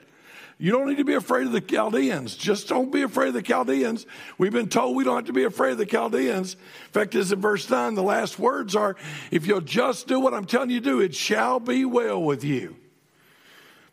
You 0.62 0.72
don't 0.72 0.88
need 0.88 0.98
to 0.98 1.04
be 1.04 1.16
afraid 1.16 1.48
of 1.48 1.54
the 1.54 1.60
Chaldeans. 1.60 2.36
Just 2.36 2.68
don't 2.68 2.92
be 2.92 3.02
afraid 3.02 3.30
of 3.30 3.34
the 3.34 3.42
Chaldeans. 3.42 4.06
We've 4.38 4.52
been 4.52 4.70
told 4.70 4.96
we 4.96 5.04
don't 5.04 5.16
have 5.16 5.26
to 5.26 5.34
be 5.34 5.44
afraid 5.44 5.72
of 5.72 5.80
the 5.80 5.88
Chaldeans. 5.88 6.54
In 6.54 6.92
fact, 6.92 7.14
this 7.14 7.32
in 7.32 7.42
verse 7.42 7.68
9, 7.68 7.96
the 7.96 8.04
last 8.04 8.38
words 8.38 8.76
are, 8.76 8.96
If 9.32 9.48
you'll 9.48 9.62
just 9.62 10.08
do 10.08 10.20
what 10.20 10.36
I'm 10.36 10.46
telling 10.46 10.70
you 10.70 10.80
to 10.80 10.86
do, 10.86 11.00
it 11.00 11.16
shall 11.16 11.60
be 11.60 11.84
well 11.84 12.22
with 12.22 12.44
you. 12.44 12.76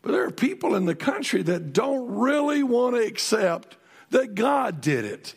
But 0.03 0.11
there 0.11 0.23
are 0.25 0.31
people 0.31 0.75
in 0.75 0.85
the 0.85 0.93
country 0.93 1.41
that 1.41 1.73
don't 1.73 2.07
really 2.19 2.61
want 2.61 2.95
to 2.95 3.01
accept 3.01 3.75
that 4.11 4.35
God 4.35 4.79
did 4.79 5.05
it. 5.05 5.33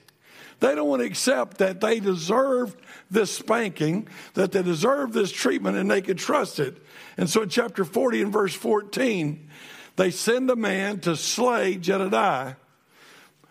They 0.61 0.75
don't 0.75 0.87
want 0.87 1.01
to 1.01 1.07
accept 1.07 1.59
that 1.59 1.81
they 1.81 1.99
deserved 1.99 2.79
this 3.11 3.35
spanking, 3.35 4.07
that 4.35 4.53
they 4.53 4.63
deserve 4.63 5.15
this 5.15 5.33
treatment, 5.33 5.79
and 5.79 5.91
they 5.91 6.03
can 6.03 6.19
trust 6.19 6.61
it. 6.61 6.77
And 7.17 7.31
so 7.31 7.41
in 7.41 7.49
chapter 7.49 7.87
40 7.87 8.21
and 8.21 8.33
verse 8.33 8.55
14, 8.55 9.49
they 9.97 10.11
send 10.11 10.51
a 10.51 10.57
man 10.57 11.01
to 11.01 11.17
slay 11.17 11.77
Jedediah, 11.77 12.55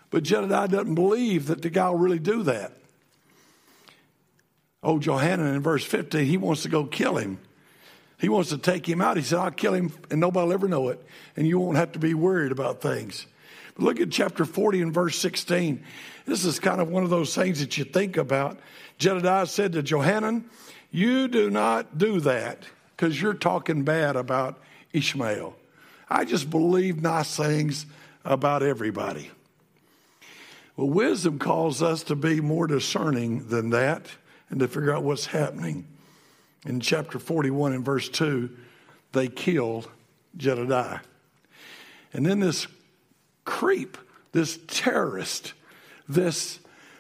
but 0.09 0.23
Jedediah 0.23 0.67
doesn't 0.67 0.95
believe 0.95 1.47
that 1.47 1.61
the 1.61 1.69
guy 1.69 1.89
will 1.89 1.99
really 1.99 2.19
do 2.19 2.43
that. 2.43 2.73
Oh, 4.83 4.97
Johanan 4.97 5.55
in 5.55 5.61
verse 5.61 5.85
15, 5.85 6.25
he 6.25 6.37
wants 6.37 6.63
to 6.63 6.69
go 6.69 6.85
kill 6.85 7.17
him. 7.17 7.39
He 8.19 8.29
wants 8.29 8.49
to 8.49 8.57
take 8.57 8.87
him 8.87 9.01
out. 9.01 9.17
He 9.17 9.23
said, 9.23 9.39
I'll 9.39 9.51
kill 9.51 9.73
him 9.73 9.91
and 10.09 10.19
nobody 10.19 10.45
will 10.45 10.53
ever 10.53 10.67
know 10.67 10.89
it, 10.89 11.03
and 11.35 11.47
you 11.47 11.59
won't 11.59 11.77
have 11.77 11.91
to 11.93 11.99
be 11.99 12.13
worried 12.13 12.51
about 12.51 12.81
things. 12.81 13.27
But 13.75 13.83
look 13.83 13.99
at 13.99 14.11
chapter 14.11 14.45
40 14.45 14.81
and 14.81 14.93
verse 14.93 15.17
16. 15.17 15.83
This 16.25 16.45
is 16.45 16.59
kind 16.59 16.81
of 16.81 16.89
one 16.89 17.03
of 17.03 17.09
those 17.09 17.33
things 17.33 17.59
that 17.59 17.77
you 17.77 17.83
think 17.83 18.17
about. 18.17 18.59
Jedediah 18.97 19.45
said 19.47 19.73
to 19.73 19.83
Johanan, 19.83 20.45
You 20.91 21.27
do 21.27 21.49
not 21.49 21.97
do 21.97 22.19
that 22.21 22.63
because 22.95 23.19
you're 23.19 23.33
talking 23.33 23.83
bad 23.83 24.15
about 24.15 24.59
Ishmael. 24.93 25.55
I 26.11 26.25
just 26.25 26.49
believe 26.49 27.01
nice 27.01 27.37
things 27.37 27.85
about 28.25 28.63
everybody. 28.63 29.31
Well, 30.75 30.89
wisdom 30.89 31.39
calls 31.39 31.81
us 31.81 32.03
to 32.03 32.17
be 32.17 32.41
more 32.41 32.67
discerning 32.67 33.47
than 33.47 33.69
that 33.69 34.07
and 34.49 34.59
to 34.59 34.67
figure 34.67 34.93
out 34.93 35.03
what's 35.03 35.27
happening. 35.27 35.87
In 36.65 36.81
chapter 36.81 37.17
41 37.17 37.71
and 37.71 37.85
verse 37.85 38.09
2, 38.09 38.49
they 39.13 39.29
killed 39.29 39.89
Jedediah. 40.35 40.99
And 42.11 42.25
then 42.25 42.41
this 42.41 42.67
creep, 43.45 43.97
this 44.33 44.59
terrorist, 44.67 45.53
this, 46.09 46.59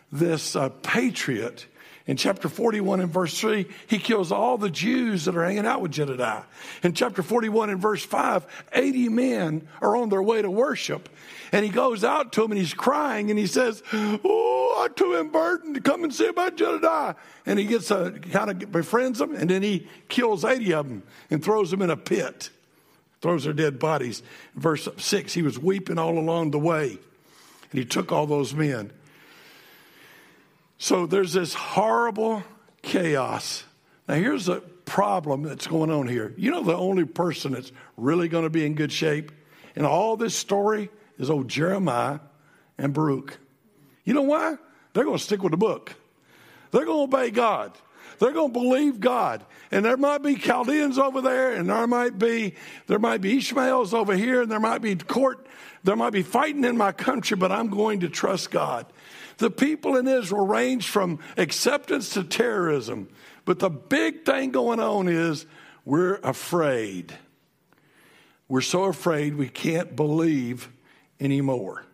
this 0.09 0.55
uh, 0.55 0.69
patriot, 0.69 1.65
in 2.07 2.17
chapter 2.17 2.49
41 2.49 2.99
and 2.99 3.13
verse 3.13 3.39
3, 3.39 3.67
he 3.87 3.99
kills 3.99 4.31
all 4.31 4.57
the 4.57 4.71
Jews 4.71 5.25
that 5.25 5.35
are 5.35 5.45
hanging 5.45 5.67
out 5.67 5.81
with 5.81 5.91
Jedediah. 5.91 6.43
In 6.83 6.93
chapter 6.93 7.21
41 7.21 7.69
and 7.69 7.79
verse 7.79 8.03
5, 8.03 8.45
80 8.73 9.09
men 9.09 9.67
are 9.81 9.95
on 9.95 10.09
their 10.09 10.23
way 10.23 10.41
to 10.41 10.49
worship. 10.49 11.09
And 11.51 11.63
he 11.63 11.69
goes 11.69 12.03
out 12.03 12.33
to 12.33 12.41
them 12.41 12.51
and 12.51 12.59
he's 12.59 12.73
crying 12.73 13.29
and 13.29 13.37
he 13.37 13.45
says, 13.45 13.83
Oh, 13.93 14.83
I'm 14.83 14.93
too 14.95 15.23
burdened 15.31 15.75
to 15.75 15.81
come 15.81 16.03
and 16.03 16.13
see 16.13 16.27
about 16.27 16.57
Jedediah. 16.57 17.15
And 17.45 17.59
he 17.59 17.65
gets 17.65 17.91
a 17.91 18.11
kind 18.11 18.49
of 18.49 18.71
befriends 18.71 19.19
them 19.19 19.35
and 19.35 19.49
then 19.49 19.61
he 19.61 19.87
kills 20.09 20.43
80 20.43 20.73
of 20.73 20.87
them 20.87 21.03
and 21.29 21.43
throws 21.43 21.69
them 21.69 21.83
in 21.83 21.91
a 21.91 21.97
pit, 21.97 22.49
throws 23.21 23.43
their 23.43 23.53
dead 23.53 23.77
bodies. 23.77 24.23
Verse 24.55 24.87
6, 24.97 25.33
he 25.33 25.43
was 25.43 25.59
weeping 25.59 25.99
all 25.99 26.17
along 26.17 26.51
the 26.51 26.59
way. 26.59 26.97
And 27.71 27.79
he 27.79 27.85
took 27.85 28.11
all 28.11 28.25
those 28.25 28.55
men. 28.55 28.91
So 30.81 31.05
there's 31.05 31.33
this 31.33 31.53
horrible 31.53 32.41
chaos. 32.81 33.63
Now, 34.07 34.15
here's 34.15 34.49
a 34.49 34.61
problem 34.61 35.43
that's 35.43 35.67
going 35.67 35.91
on 35.91 36.07
here. 36.07 36.33
You 36.37 36.49
know, 36.49 36.63
the 36.63 36.75
only 36.75 37.05
person 37.05 37.51
that's 37.51 37.71
really 37.97 38.27
going 38.27 38.45
to 38.45 38.49
be 38.49 38.65
in 38.65 38.73
good 38.73 38.91
shape 38.91 39.31
in 39.75 39.85
all 39.85 40.17
this 40.17 40.33
story 40.33 40.89
is 41.19 41.29
old 41.29 41.49
Jeremiah 41.49 42.19
and 42.79 42.95
Baruch. 42.95 43.37
You 44.05 44.15
know 44.15 44.23
why? 44.23 44.55
They're 44.93 45.03
going 45.03 45.19
to 45.19 45.23
stick 45.23 45.43
with 45.43 45.51
the 45.51 45.57
book, 45.57 45.93
they're 46.71 46.85
going 46.85 47.09
to 47.09 47.15
obey 47.15 47.29
God. 47.29 47.73
They're 48.19 48.33
going 48.33 48.53
to 48.53 48.59
believe 48.59 48.99
God. 48.99 49.45
And 49.71 49.85
there 49.85 49.97
might 49.97 50.21
be 50.21 50.35
Chaldeans 50.35 50.97
over 50.97 51.21
there, 51.21 51.53
and 51.53 51.69
there 51.69 51.87
might 51.87 52.17
be 52.17 52.55
there 52.87 52.99
might 52.99 53.21
be 53.21 53.37
Ishmaels 53.37 53.93
over 53.93 54.15
here, 54.15 54.41
and 54.41 54.51
there 54.51 54.59
might 54.59 54.81
be 54.81 54.95
court, 54.95 55.47
there 55.83 55.95
might 55.95 56.13
be 56.13 56.23
fighting 56.23 56.63
in 56.63 56.77
my 56.77 56.91
country, 56.91 57.37
but 57.37 57.51
I'm 57.51 57.69
going 57.69 58.01
to 58.01 58.09
trust 58.09 58.51
God. 58.51 58.85
The 59.37 59.49
people 59.49 59.95
in 59.95 60.07
Israel 60.07 60.45
range 60.45 60.89
from 60.89 61.19
acceptance 61.37 62.11
to 62.11 62.23
terrorism. 62.23 63.09
But 63.45 63.59
the 63.59 63.69
big 63.69 64.23
thing 64.23 64.51
going 64.51 64.79
on 64.79 65.07
is 65.07 65.45
we're 65.83 66.15
afraid. 66.17 67.13
We're 68.47 68.61
so 68.61 68.83
afraid 68.83 69.35
we 69.35 69.49
can't 69.49 69.95
believe 69.95 70.69
anymore. 71.19 71.85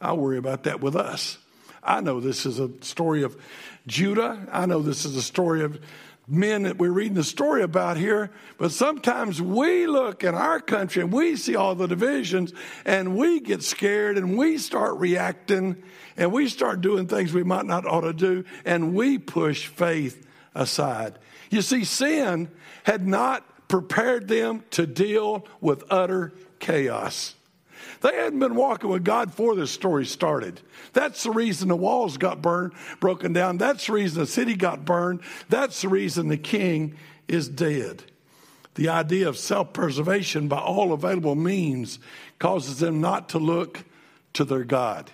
I 0.00 0.14
worry 0.14 0.38
about 0.38 0.64
that 0.64 0.80
with 0.80 0.96
us. 0.96 1.38
I 1.82 2.00
know 2.00 2.20
this 2.20 2.46
is 2.46 2.58
a 2.58 2.70
story 2.82 3.22
of 3.22 3.36
Judah. 3.86 4.46
I 4.52 4.66
know 4.66 4.82
this 4.82 5.04
is 5.04 5.16
a 5.16 5.22
story 5.22 5.62
of 5.62 5.80
men 6.28 6.64
that 6.64 6.76
we're 6.76 6.92
reading 6.92 7.14
the 7.14 7.24
story 7.24 7.62
about 7.62 7.96
here, 7.96 8.30
but 8.58 8.70
sometimes 8.70 9.40
we 9.40 9.86
look 9.86 10.22
in 10.22 10.34
our 10.34 10.60
country 10.60 11.02
and 11.02 11.10
we 11.10 11.36
see 11.36 11.56
all 11.56 11.74
the 11.74 11.86
divisions 11.86 12.52
and 12.84 13.16
we 13.16 13.40
get 13.40 13.62
scared 13.62 14.18
and 14.18 14.36
we 14.36 14.58
start 14.58 14.98
reacting 14.98 15.82
and 16.16 16.30
we 16.30 16.48
start 16.48 16.82
doing 16.82 17.06
things 17.06 17.32
we 17.32 17.44
might 17.44 17.64
not 17.64 17.86
ought 17.86 18.02
to 18.02 18.12
do 18.12 18.44
and 18.66 18.94
we 18.94 19.16
push 19.16 19.66
faith 19.66 20.26
aside. 20.54 21.18
You 21.50 21.62
see, 21.62 21.84
sin 21.84 22.50
had 22.84 23.06
not 23.06 23.68
prepared 23.68 24.28
them 24.28 24.64
to 24.72 24.86
deal 24.86 25.46
with 25.60 25.84
utter 25.90 26.32
chaos. 26.58 27.34
They 28.00 28.14
hadn't 28.14 28.38
been 28.38 28.54
walking 28.54 28.90
with 28.90 29.04
God 29.04 29.30
before 29.30 29.56
this 29.56 29.70
story 29.70 30.06
started. 30.06 30.60
That's 30.92 31.22
the 31.24 31.30
reason 31.30 31.68
the 31.68 31.76
walls 31.76 32.16
got 32.16 32.40
burned, 32.40 32.72
broken 33.00 33.32
down. 33.32 33.58
That's 33.58 33.86
the 33.86 33.92
reason 33.94 34.20
the 34.20 34.26
city 34.26 34.54
got 34.54 34.84
burned. 34.84 35.20
That's 35.48 35.82
the 35.82 35.88
reason 35.88 36.28
the 36.28 36.36
king 36.36 36.96
is 37.26 37.48
dead. 37.48 38.04
The 38.74 38.90
idea 38.90 39.28
of 39.28 39.36
self 39.36 39.72
preservation 39.72 40.46
by 40.46 40.58
all 40.58 40.92
available 40.92 41.34
means 41.34 41.98
causes 42.38 42.78
them 42.78 43.00
not 43.00 43.30
to 43.30 43.38
look 43.38 43.84
to 44.34 44.44
their 44.44 44.64
God. 44.64 45.10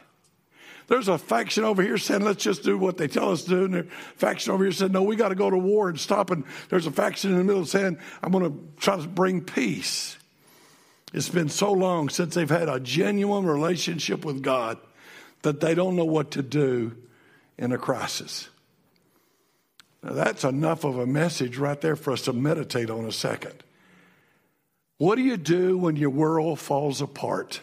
There's 0.86 1.08
a 1.08 1.16
faction 1.16 1.64
over 1.64 1.82
here 1.82 1.96
saying, 1.96 2.22
let's 2.22 2.44
just 2.44 2.62
do 2.62 2.76
what 2.76 2.98
they 2.98 3.08
tell 3.08 3.32
us 3.32 3.44
to 3.44 3.48
do. 3.48 3.64
And 3.64 3.74
a 3.76 3.84
faction 4.16 4.52
over 4.52 4.64
here 4.64 4.72
said, 4.72 4.92
no, 4.92 5.02
we 5.02 5.16
got 5.16 5.30
to 5.30 5.34
go 5.34 5.48
to 5.48 5.56
war 5.56 5.88
and 5.88 5.98
stop. 5.98 6.30
And 6.30 6.44
there's 6.68 6.86
a 6.86 6.90
faction 6.90 7.30
in 7.32 7.38
the 7.38 7.44
middle 7.44 7.64
saying, 7.64 7.98
I'm 8.22 8.32
going 8.32 8.52
to 8.52 8.80
try 8.80 8.96
to 8.96 9.08
bring 9.08 9.40
peace. 9.40 10.18
It's 11.14 11.28
been 11.28 11.48
so 11.48 11.70
long 11.72 12.08
since 12.08 12.34
they've 12.34 12.50
had 12.50 12.68
a 12.68 12.80
genuine 12.80 13.46
relationship 13.46 14.24
with 14.24 14.42
God 14.42 14.78
that 15.42 15.60
they 15.60 15.72
don't 15.72 15.94
know 15.94 16.04
what 16.04 16.32
to 16.32 16.42
do 16.42 16.96
in 17.56 17.70
a 17.70 17.78
crisis. 17.78 18.48
Now, 20.02 20.14
that's 20.14 20.42
enough 20.42 20.82
of 20.82 20.98
a 20.98 21.06
message 21.06 21.56
right 21.56 21.80
there 21.80 21.94
for 21.94 22.12
us 22.12 22.22
to 22.22 22.32
meditate 22.32 22.90
on 22.90 23.04
a 23.04 23.12
second. 23.12 23.62
What 24.98 25.14
do 25.14 25.22
you 25.22 25.36
do 25.36 25.78
when 25.78 25.94
your 25.94 26.10
world 26.10 26.58
falls 26.58 27.00
apart? 27.00 27.60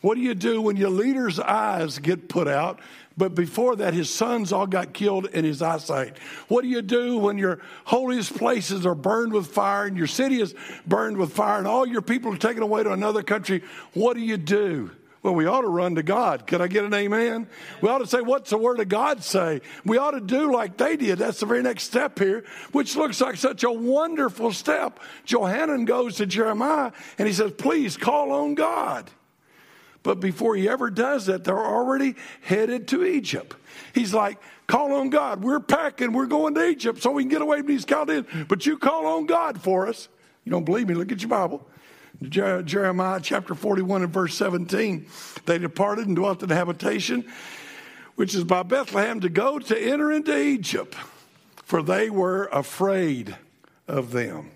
What 0.00 0.16
do 0.16 0.20
you 0.20 0.34
do 0.34 0.60
when 0.60 0.76
your 0.76 0.90
leader's 0.90 1.38
eyes 1.38 2.00
get 2.00 2.28
put 2.28 2.48
out 2.48 2.80
but 3.16 3.34
before 3.34 3.76
that, 3.76 3.92
his 3.92 4.08
sons 4.08 4.52
all 4.52 4.66
got 4.66 4.94
killed 4.94 5.26
in 5.26 5.44
his 5.44 5.60
eyesight. 5.62 6.16
What 6.48 6.62
do 6.62 6.68
you 6.68 6.80
do 6.80 7.18
when 7.18 7.38
your 7.38 7.60
holiest 7.84 8.36
places 8.36 8.86
are 8.86 8.94
burned 8.94 9.32
with 9.32 9.48
fire 9.48 9.86
and 9.86 9.96
your 9.96 10.06
city 10.06 10.40
is 10.40 10.54
burned 10.86 11.16
with 11.16 11.32
fire 11.32 11.58
and 11.58 11.66
all 11.66 11.86
your 11.86 12.02
people 12.02 12.32
are 12.32 12.38
taken 12.38 12.62
away 12.62 12.82
to 12.82 12.92
another 12.92 13.22
country? 13.22 13.62
What 13.92 14.14
do 14.14 14.20
you 14.20 14.36
do? 14.36 14.92
Well, 15.22 15.34
we 15.34 15.44
ought 15.44 15.60
to 15.60 15.68
run 15.68 15.96
to 15.96 16.02
God. 16.02 16.46
Can 16.46 16.62
I 16.62 16.66
get 16.66 16.84
an 16.84 16.94
amen? 16.94 17.46
We 17.82 17.90
ought 17.90 17.98
to 17.98 18.06
say, 18.06 18.22
What's 18.22 18.48
the 18.48 18.56
Word 18.56 18.80
of 18.80 18.88
God 18.88 19.22
say? 19.22 19.60
We 19.84 19.98
ought 19.98 20.12
to 20.12 20.20
do 20.20 20.50
like 20.50 20.78
they 20.78 20.96
did. 20.96 21.18
That's 21.18 21.40
the 21.40 21.46
very 21.46 21.62
next 21.62 21.82
step 21.82 22.18
here, 22.18 22.44
which 22.72 22.96
looks 22.96 23.20
like 23.20 23.36
such 23.36 23.62
a 23.62 23.70
wonderful 23.70 24.52
step. 24.52 24.98
Johanan 25.26 25.84
goes 25.84 26.16
to 26.16 26.26
Jeremiah 26.26 26.92
and 27.18 27.28
he 27.28 27.34
says, 27.34 27.52
Please 27.52 27.98
call 27.98 28.32
on 28.32 28.54
God. 28.54 29.10
But 30.02 30.20
before 30.20 30.56
he 30.56 30.68
ever 30.68 30.90
does 30.90 31.26
that, 31.26 31.44
they're 31.44 31.58
already 31.58 32.14
headed 32.40 32.88
to 32.88 33.04
Egypt. 33.04 33.54
He's 33.94 34.14
like, 34.14 34.38
Call 34.70 34.92
on 34.92 35.10
God. 35.10 35.42
We're 35.42 35.58
packing. 35.58 36.12
We're 36.12 36.26
going 36.26 36.54
to 36.54 36.64
Egypt 36.64 37.02
so 37.02 37.10
we 37.10 37.24
can 37.24 37.28
get 37.28 37.42
away 37.42 37.58
from 37.58 37.66
these 37.66 37.84
Chaldeans. 37.84 38.24
But 38.46 38.66
you 38.66 38.78
call 38.78 39.04
on 39.04 39.26
God 39.26 39.60
for 39.60 39.88
us. 39.88 40.08
You 40.44 40.52
don't 40.52 40.62
believe 40.62 40.86
me? 40.86 40.94
Look 40.94 41.10
at 41.10 41.20
your 41.20 41.28
Bible. 41.28 41.66
Jeremiah 42.22 43.18
chapter 43.20 43.56
41 43.56 44.04
and 44.04 44.12
verse 44.12 44.36
17. 44.36 45.06
They 45.44 45.58
departed 45.58 46.06
and 46.06 46.14
dwelt 46.14 46.44
in 46.44 46.50
habitation, 46.50 47.24
which 48.14 48.32
is 48.32 48.44
by 48.44 48.62
Bethlehem, 48.62 49.18
to 49.20 49.28
go 49.28 49.58
to 49.58 49.76
enter 49.76 50.12
into 50.12 50.38
Egypt, 50.38 50.94
for 51.64 51.82
they 51.82 52.08
were 52.08 52.48
afraid 52.52 53.36
of 53.88 54.12
them. 54.12 54.52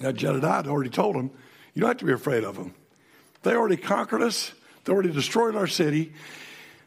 Now, 0.00 0.12
Jedediah 0.12 0.56
had 0.56 0.68
already 0.68 0.90
told 0.90 1.16
them, 1.16 1.32
you 1.74 1.80
don't 1.80 1.90
have 1.90 1.98
to 1.98 2.04
be 2.04 2.12
afraid 2.12 2.44
of 2.44 2.56
them. 2.56 2.74
They 3.42 3.54
already 3.54 3.76
conquered 3.76 4.22
us, 4.22 4.52
they 4.84 4.92
already 4.92 5.12
destroyed 5.12 5.56
our 5.56 5.66
city. 5.66 6.12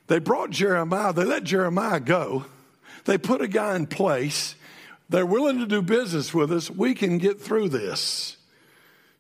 They 0.08 0.20
brought 0.20 0.52
Jeremiah, 0.52 1.14
they 1.14 1.24
let 1.24 1.44
Jeremiah 1.44 2.00
go. 2.00 2.46
They 3.06 3.18
put 3.18 3.42
a 3.42 3.48
guy 3.48 3.76
in 3.76 3.88
place 3.88 4.56
they're 5.10 5.26
willing 5.26 5.60
to 5.60 5.68
do 5.68 5.82
business 5.82 6.34
with 6.34 6.52
us. 6.52 6.70
We 6.70 6.94
can 6.96 7.18
get 7.18 7.40
through 7.40 7.70
this. 7.70 8.38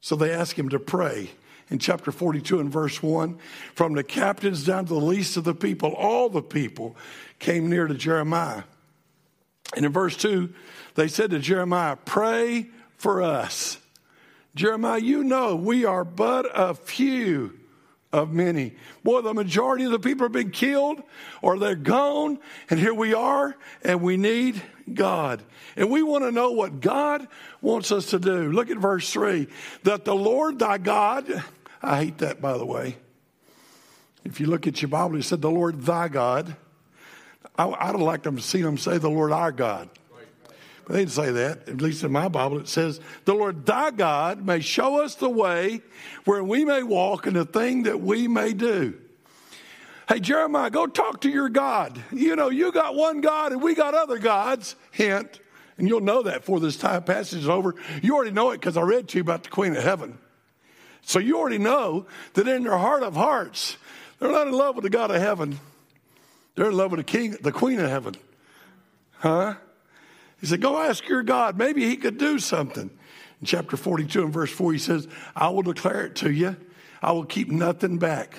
So 0.01 0.15
they 0.15 0.31
ask 0.31 0.57
him 0.57 0.69
to 0.69 0.79
pray. 0.79 1.31
In 1.69 1.79
chapter 1.79 2.11
42 2.11 2.59
and 2.59 2.71
verse 2.71 3.01
1, 3.01 3.39
from 3.73 3.93
the 3.93 4.03
captains 4.03 4.63
down 4.63 4.85
to 4.85 4.93
the 4.93 4.99
least 4.99 5.35
of 5.35 5.45
the 5.45 5.55
people, 5.55 5.93
all 5.93 6.29
the 6.29 6.43
people 6.43 6.95
came 7.39 7.71
near 7.71 7.87
to 7.87 7.95
Jeremiah. 7.95 8.63
And 9.75 9.83
in 9.83 9.91
verse 9.91 10.15
2, 10.15 10.53
they 10.93 11.07
said 11.07 11.31
to 11.31 11.39
Jeremiah, 11.39 11.95
Pray 11.95 12.69
for 12.97 13.23
us. 13.23 13.79
Jeremiah, 14.55 14.99
you 14.99 15.23
know 15.23 15.55
we 15.55 15.85
are 15.85 16.05
but 16.05 16.49
a 16.53 16.73
few 16.73 17.59
of 18.13 18.31
many. 18.31 18.73
Boy, 19.03 19.21
the 19.21 19.33
majority 19.33 19.83
of 19.83 19.91
the 19.91 19.99
people 19.99 20.25
have 20.25 20.31
been 20.31 20.51
killed 20.51 21.03
or 21.41 21.59
they're 21.59 21.75
gone, 21.75 22.39
and 22.69 22.79
here 22.79 22.93
we 22.93 23.13
are, 23.13 23.55
and 23.83 24.01
we 24.01 24.15
need 24.15 24.61
God. 24.91 25.43
And 25.75 25.91
we 25.91 26.01
want 26.01 26.23
to 26.23 26.31
know 26.31 26.51
what 26.51 26.79
God 26.79 27.27
wants 27.61 27.91
us 27.91 28.11
to 28.11 28.19
do. 28.19 28.51
Look 28.51 28.69
at 28.69 28.77
verse 28.77 29.11
3 29.11 29.47
that 29.83 30.05
the 30.05 30.15
Lord 30.15 30.59
thy 30.59 30.77
God, 30.77 31.43
I 31.83 32.05
hate 32.05 32.19
that 32.19 32.41
by 32.41 32.57
the 32.57 32.65
way. 32.65 32.95
If 34.23 34.39
you 34.39 34.47
look 34.47 34.65
at 34.65 34.81
your 34.81 34.89
Bible, 34.89 35.17
it 35.17 35.23
said 35.23 35.41
the 35.41 35.51
Lord 35.51 35.81
thy 35.81 36.07
God. 36.07 36.55
I, 37.57 37.91
would 37.91 38.01
like 38.01 38.23
them 38.23 38.37
to 38.37 38.41
see 38.41 38.61
them 38.61 38.77
say 38.77 38.97
the 38.97 39.09
Lord 39.09 39.31
our 39.31 39.51
God. 39.51 39.89
But 40.85 40.93
they 40.93 40.99
didn't 40.99 41.11
say 41.11 41.31
that. 41.31 41.67
At 41.67 41.81
least 41.81 42.03
in 42.03 42.11
my 42.11 42.27
Bible, 42.27 42.59
it 42.59 42.67
says, 42.67 42.99
The 43.25 43.33
Lord 43.33 43.65
thy 43.65 43.91
God 43.91 44.45
may 44.45 44.59
show 44.59 45.03
us 45.03 45.15
the 45.15 45.29
way 45.29 45.81
where 46.25 46.43
we 46.43 46.63
may 46.63 46.83
walk 46.83 47.25
and 47.25 47.35
the 47.35 47.45
thing 47.45 47.83
that 47.83 48.01
we 48.01 48.27
may 48.27 48.53
do. 48.53 48.99
Hey, 50.07 50.19
Jeremiah, 50.19 50.69
go 50.69 50.85
talk 50.85 51.21
to 51.21 51.29
your 51.29 51.49
God. 51.49 51.99
You 52.11 52.35
know, 52.35 52.49
you 52.49 52.71
got 52.71 52.93
one 52.95 53.21
God 53.21 53.51
and 53.51 53.61
we 53.61 53.73
got 53.73 53.95
other 53.95 54.19
gods. 54.19 54.75
Hint. 54.91 55.39
And 55.77 55.87
you'll 55.87 56.01
know 56.01 56.21
that 56.23 56.41
before 56.41 56.59
this 56.59 56.77
time 56.77 57.03
passage 57.03 57.39
is 57.39 57.49
over. 57.49 57.75
You 58.01 58.15
already 58.15 58.31
know 58.31 58.51
it 58.51 58.61
because 58.61 58.77
I 58.77 58.81
read 58.81 59.09
to 59.09 59.17
you 59.17 59.21
about 59.21 59.43
the 59.43 59.49
Queen 59.49 59.75
of 59.75 59.83
Heaven. 59.83 60.19
So 61.01 61.19
you 61.19 61.37
already 61.37 61.57
know 61.57 62.05
that 62.33 62.47
in 62.47 62.63
their 62.63 62.77
heart 62.77 63.03
of 63.03 63.15
hearts, 63.15 63.77
they're 64.19 64.31
not 64.31 64.47
in 64.47 64.53
love 64.53 64.75
with 64.75 64.83
the 64.83 64.89
God 64.89 65.11
of 65.11 65.21
heaven. 65.21 65.59
They're 66.55 66.69
in 66.69 66.77
love 66.77 66.91
with 66.91 66.99
the 66.99 67.03
King, 67.03 67.35
the 67.41 67.51
Queen 67.51 67.79
of 67.79 67.89
Heaven. 67.89 68.15
Huh? 69.17 69.55
He 70.45 70.49
said, 70.49 70.61
Go 70.61 70.77
ask 70.77 71.07
your 71.07 71.23
God. 71.23 71.57
Maybe 71.57 71.89
he 71.89 71.97
could 71.97 72.19
do 72.19 72.37
something. 72.37 72.91
In 73.41 73.47
chapter 73.47 73.75
42 73.75 74.25
and 74.25 74.31
verse 74.31 74.51
4, 74.51 74.73
he 74.73 74.77
says, 74.77 75.07
I 75.35 75.49
will 75.49 75.63
declare 75.63 76.05
it 76.05 76.17
to 76.17 76.31
you. 76.31 76.55
I 77.01 77.13
will 77.13 77.25
keep 77.25 77.49
nothing 77.49 77.97
back. 77.97 78.37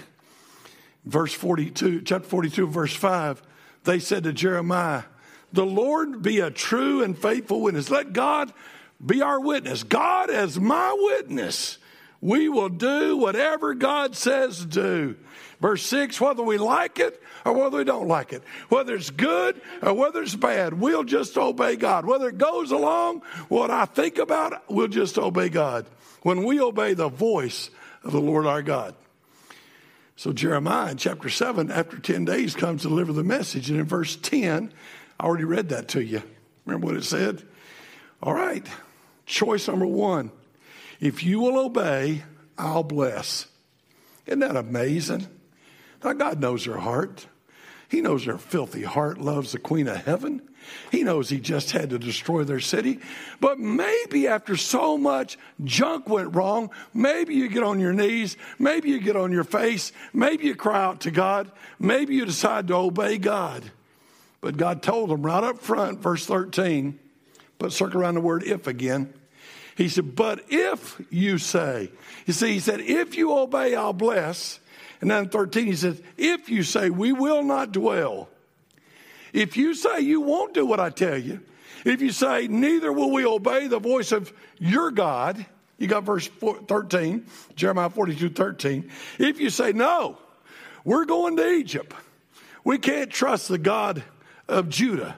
Verse 1.05 1.33
42, 1.33 2.03
chapter 2.03 2.29
42, 2.29 2.69
verse 2.69 2.95
5, 2.95 3.42
they 3.83 3.99
said 3.99 4.23
to 4.23 4.33
Jeremiah, 4.33 5.03
The 5.53 5.66
Lord 5.66 6.23
be 6.23 6.38
a 6.38 6.49
true 6.49 7.03
and 7.03 7.19
faithful 7.19 7.61
witness. 7.61 7.90
Let 7.90 8.12
God 8.12 8.53
be 9.05 9.21
our 9.21 9.40
witness. 9.40 9.83
God 9.83 10.31
as 10.31 10.61
my 10.61 10.97
witness. 10.97 11.79
We 12.21 12.49
will 12.49 12.69
do 12.69 13.16
whatever 13.16 13.75
God 13.75 14.14
says 14.14 14.64
do. 14.64 15.16
Verse 15.61 15.83
6 15.87 16.21
whether 16.21 16.42
we 16.42 16.59
like 16.59 16.99
it 16.99 17.23
or 17.45 17.53
whether 17.53 17.79
we 17.79 17.85
don't 17.85 18.09
like 18.09 18.33
it, 18.33 18.42
whether 18.69 18.95
it's 18.95 19.11
good 19.11 19.61
or 19.83 19.95
whether 19.95 20.23
it's 20.23 20.35
bad, 20.35 20.75
we'll 20.75 21.05
just 21.05 21.37
obey 21.38 21.77
God. 21.77 22.05
Whether 22.05 22.29
it 22.29 22.38
goes 22.38 22.71
along 22.71 23.23
what 23.49 23.71
I 23.71 23.87
think 23.87 24.19
about, 24.19 24.53
it, 24.53 24.59
we'll 24.69 24.88
just 24.88 25.19
obey 25.19 25.49
God. 25.49 25.87
When 26.23 26.45
we 26.45 26.61
obey 26.61 26.95
the 26.95 27.09
voice 27.09 27.71
of 28.05 28.12
the 28.12 28.21
Lord 28.21 28.47
our 28.47 28.62
God. 28.62 28.95
So 30.16 30.33
Jeremiah 30.33 30.92
in 30.92 30.97
chapter 30.97 31.29
7, 31.29 31.71
after 31.71 31.99
10 31.99 32.25
days, 32.25 32.55
comes 32.55 32.83
to 32.83 32.88
deliver 32.88 33.12
the 33.12 33.23
message. 33.23 33.69
And 33.69 33.79
in 33.79 33.85
verse 33.85 34.16
10, 34.16 34.73
I 35.21 35.25
already 35.25 35.45
read 35.45 35.69
that 35.71 35.88
to 35.88 36.03
you. 36.03 36.23
Remember 36.64 36.87
what 36.87 36.97
it 36.97 37.05
said? 37.05 37.42
All 38.23 38.33
right, 38.33 38.66
choice 39.27 39.69
number 39.69 39.87
one. 39.87 40.31
If 41.01 41.23
you 41.23 41.40
will 41.40 41.59
obey, 41.59 42.23
I'll 42.57 42.83
bless. 42.83 43.47
Isn't 44.25 44.40
that 44.40 44.57
amazing? 44.57 45.27
Now, 46.05 46.13
God 46.13 46.41
knows 46.41 46.65
her 46.65 46.79
heart. 46.79 47.27
He 47.89 48.01
knows 48.01 48.25
her 48.25 48.39
filthy 48.39 48.83
heart 48.83 49.19
loves 49.19 49.53
the 49.53 49.59
Queen 49.59 49.87
of 49.89 50.05
Heaven. 50.05 50.43
He 50.91 51.05
knows 51.05 51.29
he 51.29 51.39
just 51.39 51.71
had 51.71 51.91
to 51.91 51.99
destroy 51.99 52.43
their 52.45 52.61
city. 52.61 52.99
But 53.41 53.59
maybe 53.61 54.27
after 54.27 54.57
so 54.57 54.99
much 54.99 55.39
junk 55.65 56.09
went 56.09 56.35
wrong, 56.35 56.71
maybe 56.93 57.35
you 57.35 57.49
get 57.49 57.63
on 57.63 57.79
your 57.79 57.93
knees, 57.93 58.37
maybe 58.59 58.91
you 58.91 59.01
get 59.01 59.17
on 59.17 59.31
your 59.31 59.45
face, 59.45 59.93
maybe 60.13 60.47
you 60.47 60.57
cry 60.57 60.83
out 60.83 61.03
to 61.03 61.13
God, 61.13 61.51
maybe 61.79 62.17
you 62.17 62.25
decide 62.25 62.67
to 62.69 62.75
obey 62.75 63.19
God. 63.19 63.63
But 64.41 64.57
God 64.57 64.83
told 64.83 65.11
them 65.11 65.23
right 65.23 65.45
up 65.45 65.61
front, 65.61 66.01
verse 66.01 66.27
13, 66.27 66.99
but 67.59 67.73
circle 67.73 68.01
around 68.01 68.15
the 68.15 68.21
word 68.21 68.43
if 68.43 68.67
again. 68.67 69.15
He 69.77 69.89
said, 69.89 70.17
But 70.17 70.45
if 70.49 71.01
you 71.11 71.39
say, 71.39 71.91
you 72.27 72.33
see, 72.33 72.55
he 72.55 72.61
said, 72.61 72.81
If 72.81 73.17
you 73.17 73.37
obey, 73.37 73.75
I'll 73.75 73.93
bless. 73.93 74.59
And 75.01 75.11
then 75.11 75.29
13, 75.29 75.67
he 75.67 75.77
says, 75.77 76.01
If 76.17 76.49
you 76.49 76.63
say, 76.63 76.91
We 76.91 77.13
will 77.13 77.43
not 77.43 77.73
dwell. 77.73 78.29
If 79.33 79.57
you 79.57 79.75
say 79.75 80.01
you 80.01 80.21
won't 80.21 80.55
do 80.55 80.65
what 80.65 80.81
I 80.81 80.91
tell 80.91 81.19
you, 81.19 81.41
if 81.85 82.01
you 82.01 82.11
say, 82.11 82.49
Neither 82.49 82.93
will 82.93 83.13
we 83.13 83.25
obey 83.25 83.69
the 83.69 83.79
voice 83.79 84.13
of 84.13 84.33
your 84.59 84.91
God, 84.91 85.45
you 85.79 85.87
got 85.87 86.05
verse 86.05 86.29
13, 86.29 87.27
Jeremiah 87.55 87.91
42 87.91 88.31
13. 88.31 88.91
If 89.19 89.41
you 89.41 89.51
say, 89.51 89.73
No, 89.73 90.19
we're 90.85 91.05
going 91.05 91.37
to 91.37 91.49
Egypt, 91.49 91.95
we 92.65 92.79
can't 92.79 93.11
trust 93.11 93.49
the 93.49 93.59
God 93.59 94.03
of 94.49 94.69
Judah. 94.69 95.17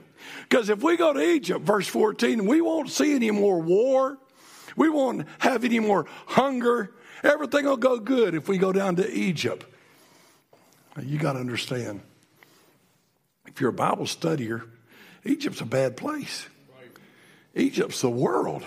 Because 0.49 0.69
if 0.69 0.83
we 0.83 0.97
go 0.97 1.13
to 1.13 1.21
Egypt, 1.21 1.61
verse 1.61 1.87
14, 1.87 2.47
we 2.47 2.61
won't 2.61 2.91
see 2.91 3.15
any 3.15 3.31
more 3.31 3.61
war. 3.61 4.19
We 4.77 4.89
won't 4.89 5.27
have 5.39 5.65
any 5.65 5.79
more 5.79 6.07
hunger. 6.27 6.93
Everything 7.23 7.65
will 7.65 7.77
go 7.77 7.99
good 7.99 8.35
if 8.35 8.49
we 8.49 8.59
go 8.59 8.73
down 8.73 8.97
to 8.97 9.11
Egypt. 9.11 9.65
You 11.01 11.19
got 11.19 11.35
to 11.35 11.41
understand 11.41 12.01
if 13.47 13.61
you're 13.61 13.71
a 13.71 13.73
Bible 13.73 14.05
studier, 14.05 14.63
Egypt's 15.25 15.61
a 15.61 15.67
bad 15.67 15.97
place. 15.97 16.47
Egypt's 17.55 18.01
the 18.01 18.11
world. 18.11 18.65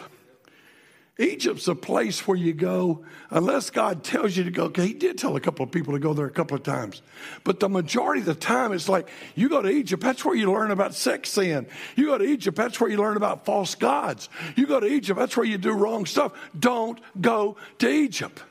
Egypt's 1.22 1.68
a 1.68 1.76
place 1.76 2.28
where 2.28 2.38
you 2.38 2.52
go 2.52 3.06
unless 3.30 3.70
God 3.70 4.04
tells 4.04 4.36
you 4.36 4.44
to 4.44 4.50
go. 4.52 4.66
Okay, 4.66 4.88
he 4.88 4.94
did 4.94 5.20
tell 5.20 5.36
a 5.36 5.40
couple 5.40 5.64
of 5.64 5.72
people 5.72 5.94
to 5.94 6.00
go 6.00 6.14
there 6.14 6.26
a 6.26 6.32
couple 6.32 6.58
of 6.58 6.64
times. 6.64 7.04
But 7.44 7.60
the 7.60 7.70
majority 7.70 8.22
of 8.22 8.26
the 8.26 8.34
time, 8.34 8.74
it's 8.74 8.90
like 8.90 9.08
you 9.36 9.48
go 9.48 9.62
to 9.62 9.70
Egypt, 9.70 10.02
that's 10.02 10.26
where 10.26 10.36
you 10.36 10.52
learn 10.52 10.72
about 10.72 10.96
sex 10.96 11.30
sin. 11.30 11.68
You 11.96 12.08
go 12.08 12.18
to 12.18 12.26
Egypt, 12.26 12.58
that's 12.58 12.82
where 12.82 12.90
you 12.90 12.98
learn 12.98 13.18
about 13.18 13.46
false 13.46 13.76
gods. 13.76 14.30
You 14.56 14.66
go 14.66 14.80
to 14.80 14.88
Egypt, 14.88 15.20
that's 15.20 15.38
where 15.38 15.46
you 15.46 15.60
do 15.60 15.74
wrong 15.74 16.08
stuff. 16.08 16.34
Don't 16.58 17.00
go 17.20 17.58
to 17.78 17.88
Egypt. 17.88 18.44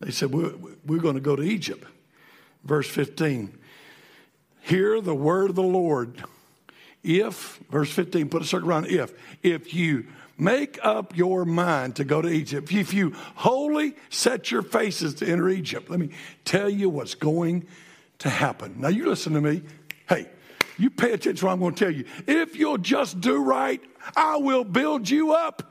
They 0.00 0.10
said, 0.10 0.32
We're, 0.32 0.52
we're 0.84 1.00
going 1.00 1.14
to 1.14 1.20
go 1.20 1.36
to 1.36 1.42
Egypt. 1.42 1.86
Verse 2.64 2.88
15 2.88 3.58
Hear 4.60 5.00
the 5.00 5.14
word 5.14 5.50
of 5.50 5.56
the 5.56 5.62
Lord. 5.62 6.22
If, 7.02 7.58
verse 7.68 7.90
15, 7.90 8.28
put 8.28 8.42
a 8.42 8.44
circle 8.44 8.68
around 8.68 8.86
if, 8.86 9.12
if 9.42 9.74
you 9.74 10.06
make 10.38 10.78
up 10.82 11.16
your 11.16 11.44
mind 11.44 11.96
to 11.96 12.04
go 12.04 12.22
to 12.22 12.28
Egypt, 12.28 12.72
if 12.72 12.92
you 12.92 13.12
wholly 13.34 13.94
set 14.10 14.50
your 14.50 14.62
faces 14.62 15.14
to 15.14 15.26
enter 15.26 15.48
Egypt, 15.48 15.90
let 15.90 16.00
me 16.00 16.10
tell 16.44 16.68
you 16.68 16.88
what's 16.88 17.14
going 17.14 17.66
to 18.18 18.30
happen. 18.30 18.76
Now, 18.78 18.88
you 18.88 19.08
listen 19.08 19.32
to 19.34 19.40
me. 19.40 19.62
Hey, 20.08 20.28
you 20.78 20.90
pay 20.90 21.12
attention 21.12 21.36
to 21.36 21.46
what 21.46 21.52
I'm 21.52 21.60
going 21.60 21.74
to 21.74 21.84
tell 21.84 21.94
you. 21.94 22.04
If 22.26 22.56
you'll 22.56 22.78
just 22.78 23.20
do 23.20 23.42
right, 23.42 23.80
I 24.16 24.36
will 24.36 24.64
build 24.64 25.08
you 25.08 25.32
up. 25.32 25.68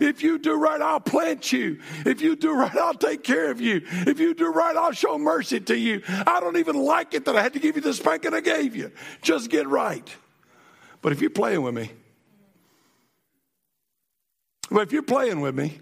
If 0.00 0.22
you 0.22 0.38
do 0.38 0.54
right, 0.54 0.80
I'll 0.80 1.00
plant 1.00 1.52
you. 1.52 1.80
If 2.04 2.20
you 2.20 2.36
do 2.36 2.52
right, 2.52 2.76
I'll 2.76 2.94
take 2.94 3.22
care 3.22 3.50
of 3.50 3.60
you. 3.60 3.82
If 3.84 4.18
you 4.18 4.34
do 4.34 4.48
right, 4.48 4.76
I'll 4.76 4.92
show 4.92 5.18
mercy 5.18 5.60
to 5.60 5.76
you. 5.76 6.02
I 6.08 6.40
don't 6.40 6.56
even 6.56 6.76
like 6.76 7.14
it 7.14 7.24
that 7.26 7.36
I 7.36 7.42
had 7.42 7.52
to 7.52 7.58
give 7.58 7.76
you 7.76 7.82
the 7.82 7.94
spanking 7.94 8.34
I 8.34 8.40
gave 8.40 8.74
you. 8.74 8.90
Just 9.22 9.50
get 9.50 9.68
right. 9.68 10.08
But 11.00 11.12
if 11.12 11.20
you're 11.20 11.30
playing 11.30 11.62
with 11.62 11.74
me, 11.74 11.90
but 14.74 14.82
if 14.82 14.92
you're 14.92 15.02
playing 15.02 15.40
with 15.40 15.54
me, 15.54 15.78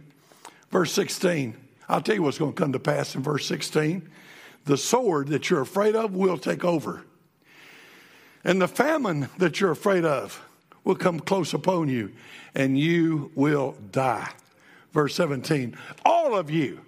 verse 0.71 0.93
16, 0.93 1.57
I'll 1.89 2.03
tell 2.03 2.15
you 2.15 2.23
what's 2.23 2.37
going 2.37 2.53
to 2.53 2.63
come 2.63 2.73
to 2.73 2.79
pass 2.79 3.15
in 3.15 3.23
verse 3.23 3.47
16. 3.47 4.07
The 4.67 4.77
sword 4.77 5.29
that 5.29 5.49
you're 5.49 5.63
afraid 5.63 5.97
of 5.97 6.15
will 6.15 6.37
take 6.37 6.63
over. 6.63 7.03
And 8.45 8.61
the 8.61 8.69
famine 8.69 9.31
that 9.39 9.61
you're 9.61 9.71
afraid 9.71 10.05
of 10.05 10.45
will 10.85 10.95
come 10.95 11.21
close 11.21 11.55
upon 11.55 11.89
you, 11.89 12.13
and 12.55 12.79
you 12.79 13.33
will 13.35 13.77
die. 13.93 14.29
Verse 14.93 15.15
17, 15.15 15.75
all 16.05 16.35
of 16.35 16.51
you 16.51 16.79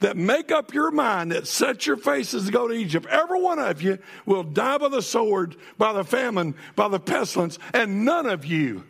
that 0.00 0.14
make 0.14 0.52
up 0.52 0.74
your 0.74 0.90
mind, 0.90 1.32
that 1.32 1.46
set 1.46 1.86
your 1.86 1.96
faces 1.96 2.44
to 2.44 2.52
go 2.52 2.68
to 2.68 2.74
Egypt, 2.74 3.06
every 3.06 3.40
one 3.40 3.58
of 3.58 3.80
you 3.80 3.98
will 4.26 4.42
die 4.42 4.76
by 4.76 4.88
the 4.88 5.00
sword, 5.00 5.56
by 5.78 5.94
the 5.94 6.04
famine, 6.04 6.54
by 6.74 6.88
the 6.88 7.00
pestilence, 7.00 7.58
and 7.72 8.04
none 8.04 8.26
of 8.26 8.44
you, 8.44 8.84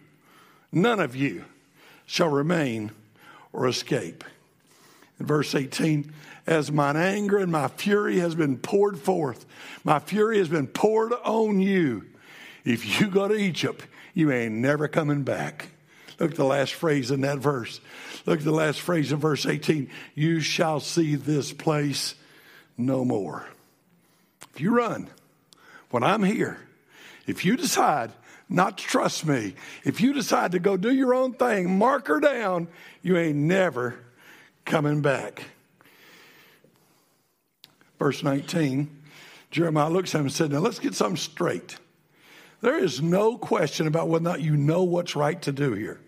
none 0.73 0.99
of 0.99 1.15
you 1.15 1.45
shall 2.07 2.29
remain 2.29 2.93
or 3.53 3.67
escape. 3.69 4.25
In 5.19 5.27
verse 5.27 5.55
18, 5.55 6.13
as 6.47 6.71
mine 6.71 6.97
anger 6.97 7.39
and 7.39 7.51
my 7.51 7.69
fury 7.69 8.19
has 8.21 8.35
been 8.35 8.57
poured 8.57 8.99
forth, 8.99 9.45
my 9.85 9.99
fury 9.99 10.39
has 10.39 10.49
been 10.49 10.67
poured 10.67 11.13
on 11.25 11.61
you. 11.61 12.05
If 12.65 13.01
you 13.01 13.09
go 13.09 13.29
to 13.29 13.35
Egypt, 13.35 13.87
you 14.15 14.31
ain't 14.33 14.55
never 14.55 14.89
coming 14.89 15.23
back. 15.23 15.69
Look 16.19 16.31
at 16.33 16.37
the 16.37 16.45
last 16.45 16.75
phrase 16.75 17.11
in 17.11 17.21
that 17.23 17.39
verse. 17.39 17.81
Look 18.25 18.39
at 18.39 18.45
the 18.45 18.53
last 18.53 18.81
phrase 18.81 19.13
in 19.13 19.19
verse 19.19 19.45
18. 19.45 19.91
You 20.15 20.41
shall 20.41 20.81
see 20.81 21.15
this 21.15 21.53
place 21.53 22.15
no 22.79 23.05
more. 23.05 23.47
If 24.55 24.61
you 24.61 24.75
run 24.75 25.09
when 25.91 26.03
I'm 26.03 26.23
here, 26.23 26.59
if 27.27 27.45
you 27.45 27.57
decide 27.57 28.13
not 28.49 28.79
trust 28.79 29.27
me, 29.27 29.55
if 29.85 30.01
you 30.01 30.13
decide 30.13 30.53
to 30.53 30.59
go 30.59 30.77
do 30.77 30.93
your 30.93 31.15
own 31.15 31.33
thing, 31.33 31.79
mark 31.79 32.07
her 32.07 32.21
down, 32.21 32.69
you 33.03 33.17
ain't 33.17 33.37
never 33.37 33.99
coming 34.65 35.03
back. 35.03 35.43
Verse 37.99 38.23
19, 38.23 38.89
Jeremiah 39.51 39.91
looks 39.91 40.15
at 40.15 40.19
him 40.19 40.27
and 40.27 40.33
said, 40.33 40.53
Now 40.53 40.59
let's 40.59 40.79
get 40.79 40.95
something 40.95 41.17
straight. 41.17 41.77
There 42.61 42.79
is 42.79 43.03
no 43.03 43.37
question 43.37 43.87
about 43.87 44.09
whether 44.09 44.25
or 44.25 44.29
not 44.29 44.41
you 44.41 44.57
know 44.57 44.83
what's 44.83 45.17
right 45.17 45.41
to 45.43 45.53
do 45.53 45.73
here. 45.73 46.01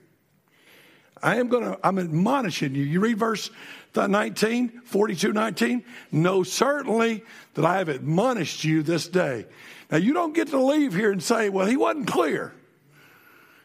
I 1.22 1.36
am 1.36 1.48
going 1.48 1.64
to, 1.64 1.78
I'm 1.82 1.98
admonishing 1.98 2.74
you. 2.74 2.82
You 2.82 3.00
read 3.00 3.18
verse 3.18 3.50
19, 3.94 4.82
42, 4.84 5.32
19. 5.32 5.84
Know 6.12 6.42
certainly 6.42 7.24
that 7.54 7.64
I 7.64 7.78
have 7.78 7.88
admonished 7.88 8.64
you 8.64 8.82
this 8.82 9.08
day. 9.08 9.46
Now, 9.90 9.98
you 9.98 10.12
don't 10.12 10.34
get 10.34 10.48
to 10.48 10.62
leave 10.62 10.94
here 10.94 11.10
and 11.10 11.22
say, 11.22 11.48
well, 11.48 11.66
he 11.66 11.76
wasn't 11.76 12.08
clear. 12.08 12.52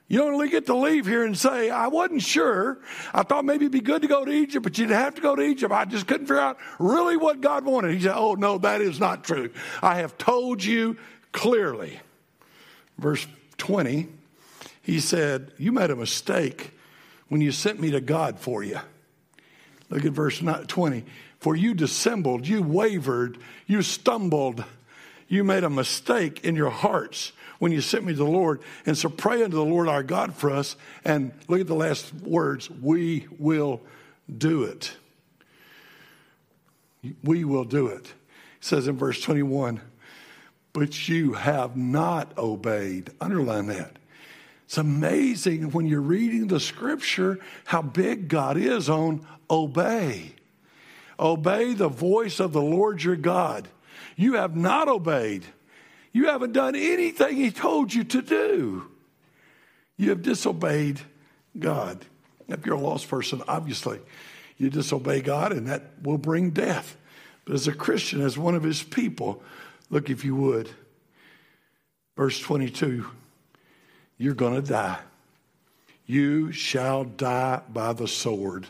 You 0.07 0.19
don't 0.19 0.31
really 0.31 0.49
get 0.49 0.65
to 0.67 0.75
leave 0.75 1.05
here 1.05 1.25
and 1.25 1.37
say, 1.37 1.69
I 1.69 1.87
wasn't 1.87 2.21
sure. 2.21 2.79
I 3.13 3.23
thought 3.23 3.45
maybe 3.45 3.65
it'd 3.65 3.71
be 3.71 3.81
good 3.81 4.01
to 4.03 4.07
go 4.07 4.23
to 4.23 4.31
Egypt, 4.31 4.63
but 4.63 4.77
you'd 4.77 4.89
have 4.89 5.15
to 5.15 5.21
go 5.21 5.35
to 5.35 5.41
Egypt. 5.41 5.73
I 5.73 5.85
just 5.85 6.07
couldn't 6.07 6.27
figure 6.27 6.39
out 6.39 6.57
really 6.77 7.17
what 7.17 7.41
God 7.41 7.65
wanted. 7.65 7.95
He 7.95 8.01
said, 8.01 8.13
Oh, 8.15 8.35
no, 8.35 8.57
that 8.59 8.81
is 8.81 8.99
not 8.99 9.23
true. 9.23 9.49
I 9.81 9.95
have 9.95 10.17
told 10.17 10.63
you 10.63 10.97
clearly. 11.31 11.99
Verse 12.97 13.25
20, 13.57 14.07
he 14.81 14.99
said, 14.99 15.51
You 15.57 15.71
made 15.71 15.89
a 15.89 15.95
mistake 15.95 16.72
when 17.33 17.41
you 17.41 17.51
sent 17.51 17.79
me 17.79 17.89
to 17.89 17.99
God 17.99 18.39
for 18.39 18.63
you. 18.63 18.79
Look 19.89 20.05
at 20.05 20.11
verse 20.11 20.37
20. 20.37 21.03
For 21.39 21.55
you 21.55 21.73
dissembled, 21.73 22.47
you 22.47 22.61
wavered, 22.61 23.39
you 23.65 23.81
stumbled, 23.81 24.63
you 25.27 25.43
made 25.43 25.63
a 25.63 25.69
mistake 25.71 26.45
in 26.45 26.55
your 26.55 26.69
hearts 26.69 27.31
when 27.57 27.71
you 27.71 27.81
sent 27.81 28.05
me 28.05 28.13
to 28.13 28.19
the 28.19 28.23
Lord. 28.23 28.61
And 28.85 28.95
so 28.95 29.09
pray 29.09 29.41
unto 29.41 29.55
the 29.55 29.65
Lord 29.65 29.87
our 29.87 30.03
God 30.03 30.35
for 30.35 30.51
us. 30.51 30.75
And 31.03 31.31
look 31.47 31.59
at 31.59 31.65
the 31.65 31.73
last 31.73 32.13
words 32.13 32.69
we 32.69 33.25
will 33.39 33.81
do 34.37 34.65
it. 34.65 34.93
We 37.23 37.45
will 37.45 37.65
do 37.65 37.87
it. 37.87 38.05
It 38.05 38.13
says 38.59 38.87
in 38.87 38.95
verse 38.95 39.19
21 39.19 39.81
but 40.73 41.07
you 41.07 41.33
have 41.33 41.77
not 41.77 42.35
obeyed. 42.37 43.11
Underline 43.21 43.67
that. 43.67 43.97
It's 44.73 44.79
amazing 44.79 45.69
when 45.69 45.85
you're 45.85 46.01
reading 46.01 46.47
the 46.47 46.59
scripture 46.59 47.37
how 47.63 47.83
big 47.83 48.27
God 48.27 48.57
is 48.57 48.89
on 48.89 49.23
obey. 49.47 50.31
Obey 51.19 51.75
the 51.75 51.89
voice 51.89 52.39
of 52.39 52.53
the 52.53 52.61
Lord 52.63 53.03
your 53.03 53.15
God. 53.15 53.67
You 54.15 54.33
have 54.33 54.55
not 54.55 54.87
obeyed. 54.87 55.45
You 56.11 56.25
haven't 56.25 56.53
done 56.53 56.75
anything 56.75 57.35
He 57.35 57.51
told 57.51 57.93
you 57.93 58.03
to 58.03 58.23
do. 58.23 58.89
You 59.95 60.09
have 60.09 60.23
disobeyed 60.23 60.99
God. 61.59 62.03
If 62.47 62.65
you're 62.65 62.77
a 62.77 62.79
lost 62.79 63.07
person, 63.07 63.43
obviously, 63.47 63.99
you 64.57 64.71
disobey 64.71 65.21
God 65.21 65.51
and 65.51 65.67
that 65.67 66.01
will 66.01 66.17
bring 66.17 66.49
death. 66.49 66.97
But 67.45 67.53
as 67.53 67.67
a 67.67 67.73
Christian, 67.73 68.21
as 68.21 68.39
one 68.39 68.55
of 68.55 68.63
His 68.63 68.81
people, 68.81 69.43
look 69.91 70.09
if 70.09 70.25
you 70.25 70.35
would. 70.35 70.71
Verse 72.17 72.39
22 72.39 73.05
you're 74.23 74.33
going 74.33 74.55
to 74.55 74.61
die. 74.61 74.99
You 76.05 76.53
shall 76.53 77.03
die 77.03 77.61
by 77.67 77.91
the 77.91 78.07
sword, 78.07 78.67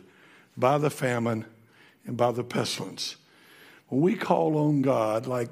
by 0.57 0.79
the 0.79 0.89
famine, 0.89 1.45
and 2.07 2.17
by 2.17 2.31
the 2.31 2.43
pestilence. 2.43 3.17
When 3.87 4.01
we 4.01 4.15
call 4.15 4.57
on 4.57 4.81
God, 4.81 5.27
like 5.27 5.49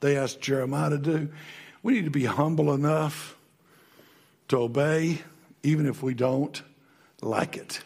they 0.00 0.18
asked 0.18 0.42
Jeremiah 0.42 0.90
to 0.90 0.98
do, 0.98 1.28
we 1.82 1.94
need 1.94 2.04
to 2.04 2.10
be 2.10 2.26
humble 2.26 2.74
enough 2.74 3.38
to 4.48 4.58
obey, 4.58 5.22
even 5.62 5.86
if 5.86 6.02
we 6.02 6.12
don't 6.12 6.62
like 7.22 7.56
it. 7.56 7.80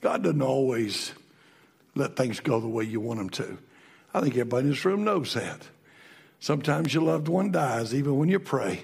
God 0.00 0.24
doesn't 0.24 0.42
always 0.42 1.12
let 1.94 2.16
things 2.16 2.40
go 2.40 2.58
the 2.58 2.66
way 2.66 2.82
you 2.82 2.98
want 2.98 3.20
them 3.20 3.30
to. 3.30 3.56
I 4.12 4.20
think 4.20 4.34
everybody 4.34 4.64
in 4.64 4.70
this 4.70 4.84
room 4.84 5.04
knows 5.04 5.34
that. 5.34 5.68
Sometimes 6.40 6.92
your 6.92 7.04
loved 7.04 7.28
one 7.28 7.52
dies, 7.52 7.94
even 7.94 8.16
when 8.16 8.28
you 8.28 8.40
pray. 8.40 8.82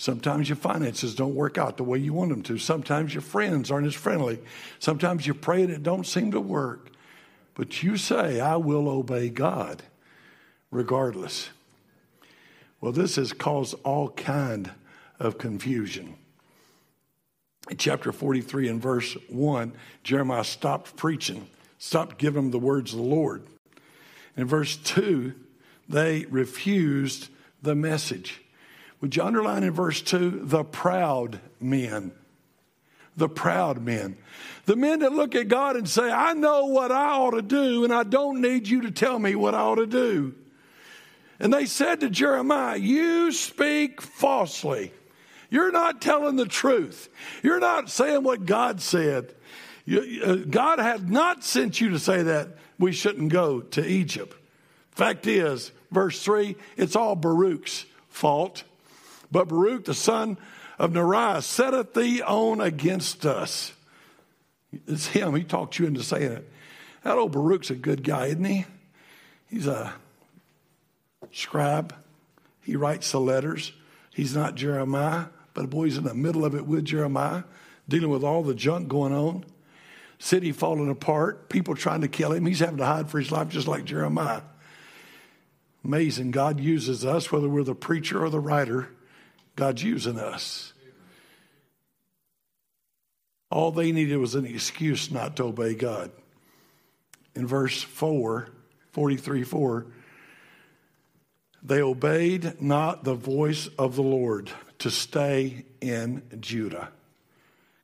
Sometimes 0.00 0.48
your 0.48 0.56
finances 0.56 1.14
don't 1.14 1.34
work 1.34 1.58
out 1.58 1.76
the 1.76 1.84
way 1.84 1.98
you 1.98 2.14
want 2.14 2.30
them 2.30 2.42
to. 2.44 2.56
Sometimes 2.56 3.12
your 3.12 3.20
friends 3.20 3.70
aren't 3.70 3.86
as 3.86 3.94
friendly. 3.94 4.40
Sometimes 4.78 5.26
you 5.26 5.34
pray 5.34 5.64
and 5.64 5.70
it 5.70 5.82
don't 5.82 6.06
seem 6.06 6.30
to 6.30 6.40
work. 6.40 6.88
But 7.52 7.82
you 7.82 7.98
say, 7.98 8.40
I 8.40 8.56
will 8.56 8.88
obey 8.88 9.28
God 9.28 9.82
regardless. 10.70 11.50
Well, 12.80 12.92
this 12.92 13.16
has 13.16 13.34
caused 13.34 13.74
all 13.84 14.08
kind 14.08 14.70
of 15.18 15.36
confusion. 15.36 16.14
In 17.68 17.76
chapter 17.76 18.10
43 18.10 18.68
and 18.68 18.80
verse 18.80 19.18
1, 19.28 19.74
Jeremiah 20.02 20.44
stopped 20.44 20.96
preaching, 20.96 21.46
stopped 21.76 22.16
giving 22.16 22.52
the 22.52 22.58
words 22.58 22.94
of 22.94 23.00
the 23.00 23.04
Lord. 23.04 23.42
In 24.34 24.46
verse 24.46 24.78
2, 24.78 25.34
they 25.90 26.24
refused 26.30 27.28
the 27.60 27.74
message. 27.74 28.40
Would 29.00 29.16
you 29.16 29.22
underline 29.22 29.62
in 29.62 29.72
verse 29.72 30.02
2 30.02 30.42
the 30.44 30.64
proud 30.64 31.40
men? 31.60 32.12
The 33.16 33.28
proud 33.28 33.82
men. 33.82 34.16
The 34.66 34.76
men 34.76 35.00
that 35.00 35.12
look 35.12 35.34
at 35.34 35.48
God 35.48 35.76
and 35.76 35.88
say, 35.88 36.10
I 36.10 36.32
know 36.34 36.66
what 36.66 36.92
I 36.92 37.10
ought 37.10 37.32
to 37.32 37.42
do, 37.42 37.84
and 37.84 37.92
I 37.92 38.04
don't 38.04 38.40
need 38.40 38.68
you 38.68 38.82
to 38.82 38.90
tell 38.90 39.18
me 39.18 39.34
what 39.34 39.54
I 39.54 39.60
ought 39.60 39.76
to 39.76 39.86
do. 39.86 40.34
And 41.38 41.52
they 41.52 41.66
said 41.66 42.00
to 42.00 42.10
Jeremiah, 42.10 42.76
You 42.76 43.32
speak 43.32 44.02
falsely. 44.02 44.92
You're 45.48 45.72
not 45.72 46.00
telling 46.00 46.36
the 46.36 46.46
truth. 46.46 47.08
You're 47.42 47.58
not 47.58 47.90
saying 47.90 48.22
what 48.22 48.46
God 48.46 48.80
said. 48.80 49.34
Uh, 49.90 50.36
God 50.48 50.78
had 50.78 51.10
not 51.10 51.42
sent 51.42 51.80
you 51.80 51.90
to 51.90 51.98
say 51.98 52.22
that 52.22 52.56
we 52.78 52.92
shouldn't 52.92 53.32
go 53.32 53.60
to 53.60 53.84
Egypt. 53.84 54.36
Fact 54.92 55.26
is, 55.26 55.72
verse 55.90 56.22
3, 56.22 56.56
it's 56.76 56.94
all 56.94 57.16
Baruch's 57.16 57.86
fault. 58.08 58.62
But 59.30 59.48
Baruch, 59.48 59.84
the 59.84 59.94
son 59.94 60.38
of 60.78 60.92
Neriah, 60.92 61.42
setteth 61.42 61.94
thee 61.94 62.22
on 62.22 62.60
against 62.60 63.24
us. 63.24 63.72
It's 64.86 65.08
him. 65.08 65.34
He 65.34 65.44
talked 65.44 65.78
you 65.78 65.86
into 65.86 66.02
saying 66.02 66.32
it. 66.32 66.52
That 67.02 67.16
old 67.16 67.32
Baruch's 67.32 67.70
a 67.70 67.74
good 67.74 68.04
guy, 68.04 68.26
isn't 68.26 68.44
he? 68.44 68.66
He's 69.48 69.66
a 69.66 69.94
scribe. 71.32 71.94
He 72.62 72.76
writes 72.76 73.10
the 73.10 73.20
letters. 73.20 73.72
He's 74.12 74.34
not 74.34 74.54
Jeremiah, 74.54 75.26
but 75.54 75.70
boy, 75.70 75.84
he's 75.84 75.96
in 75.96 76.04
the 76.04 76.14
middle 76.14 76.44
of 76.44 76.54
it 76.54 76.66
with 76.66 76.84
Jeremiah, 76.84 77.44
dealing 77.88 78.10
with 78.10 78.22
all 78.22 78.42
the 78.42 78.54
junk 78.54 78.88
going 78.88 79.12
on. 79.12 79.44
City 80.18 80.52
falling 80.52 80.90
apart, 80.90 81.48
people 81.48 81.74
trying 81.74 82.02
to 82.02 82.08
kill 82.08 82.32
him. 82.32 82.44
He's 82.44 82.60
having 82.60 82.76
to 82.76 82.84
hide 82.84 83.08
for 83.08 83.18
his 83.18 83.32
life 83.32 83.48
just 83.48 83.66
like 83.66 83.86
Jeremiah. 83.86 84.42
Amazing. 85.82 86.30
God 86.30 86.60
uses 86.60 87.06
us, 87.06 87.32
whether 87.32 87.48
we're 87.48 87.64
the 87.64 87.74
preacher 87.74 88.22
or 88.22 88.28
the 88.28 88.38
writer, 88.38 88.90
God's 89.60 89.82
using 89.82 90.18
us. 90.18 90.72
All 93.50 93.70
they 93.70 93.92
needed 93.92 94.16
was 94.16 94.34
an 94.34 94.46
excuse 94.46 95.10
not 95.10 95.36
to 95.36 95.44
obey 95.44 95.74
God. 95.74 96.10
In 97.34 97.46
verse 97.46 97.82
4, 97.82 98.48
43 98.92 99.44
4, 99.44 99.86
they 101.62 101.82
obeyed 101.82 102.62
not 102.62 103.04
the 103.04 103.12
voice 103.12 103.68
of 103.78 103.96
the 103.96 104.02
Lord 104.02 104.50
to 104.78 104.90
stay 104.90 105.66
in 105.82 106.22
Judah. 106.40 106.88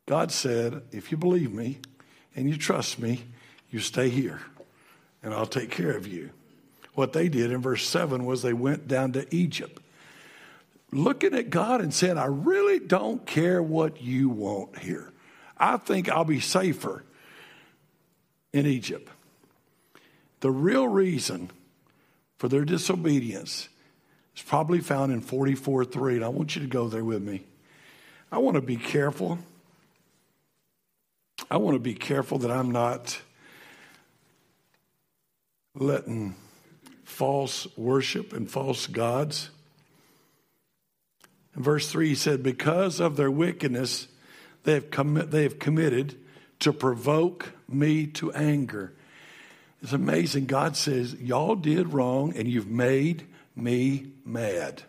God 0.07 0.33
said, 0.33 0.81
If 0.93 1.11
you 1.11 1.19
believe 1.19 1.53
me 1.53 1.81
and 2.35 2.49
you 2.49 2.57
trust 2.57 2.99
me, 2.99 3.25
you 3.71 3.81
stay 3.81 4.09
here 4.09 4.41
and 5.23 5.35
I'll 5.35 5.45
take 5.45 5.73
care 5.73 5.95
of 5.95 6.07
you. 6.07 6.31
What 6.95 7.12
they 7.12 7.29
did 7.29 7.53
in 7.53 7.61
verse 7.61 7.87
7 7.87 8.25
was 8.25 8.41
they 8.41 8.55
went 8.55 8.89
down 8.89 9.12
to 9.12 9.27
Egypt, 9.31 9.83
looking 10.92 11.35
at 11.35 11.51
God 11.51 11.81
and 11.81 11.92
saying, 11.92 12.18
I 12.18 12.27
really 12.27 12.79
don't 12.79 13.27
care 13.27 13.62
what 13.62 14.01
you 14.01 14.29
want 14.29 14.79
here. 14.79 15.12
I 15.59 15.77
think 15.79 16.09
I'll 16.09 16.25
be 16.25 16.40
safer 16.40 17.05
in 18.53 18.66
Egypt. 18.66 19.09
The 20.40 20.51
real 20.51 20.87
reason 20.87 21.51
for 22.38 22.49
their 22.49 22.64
disobedience 22.64 23.68
is 24.37 24.42
probably 24.42 24.81
found 24.81 25.12
in 25.12 25.20
44 25.20 25.85
3. 25.85 26.16
And 26.16 26.25
I 26.25 26.29
want 26.29 26.57
you 26.57 26.62
to 26.62 26.68
go 26.68 26.88
there 26.88 27.05
with 27.05 27.22
me. 27.22 27.44
I 28.31 28.38
want 28.38 28.57
to 28.57 28.61
be 28.61 28.77
careful. 28.77 29.38
I 31.51 31.57
want 31.57 31.75
to 31.75 31.81
be 31.81 31.94
careful 31.94 32.38
that 32.38 32.51
I'm 32.51 32.70
not 32.70 33.20
letting 35.75 36.35
false 37.05 37.66
worship 37.77 38.33
and 38.33 38.51
false 38.51 38.87
gods. 38.87 39.51
Verse 41.57 41.90
3, 41.90 42.09
he 42.09 42.14
said, 42.14 42.42
Because 42.42 43.01
of 43.01 43.16
their 43.16 43.31
wickedness, 43.31 44.09
they 44.64 44.75
have, 44.75 45.31
they 45.31 45.42
have 45.42 45.59
committed 45.59 46.16
to 46.61 46.73
provoke 46.73 47.53
me 47.69 48.07
to 48.07 48.33
anger. 48.33 48.92
It's 49.83 49.92
amazing. 49.92 50.47
God 50.47 50.77
says, 50.77 51.14
Y'all 51.14 51.57
did 51.57 51.92
wrong 51.92 52.37
and 52.37 52.47
you've 52.47 52.69
made 52.69 53.27
me 53.55 54.12
mad. 54.25 54.83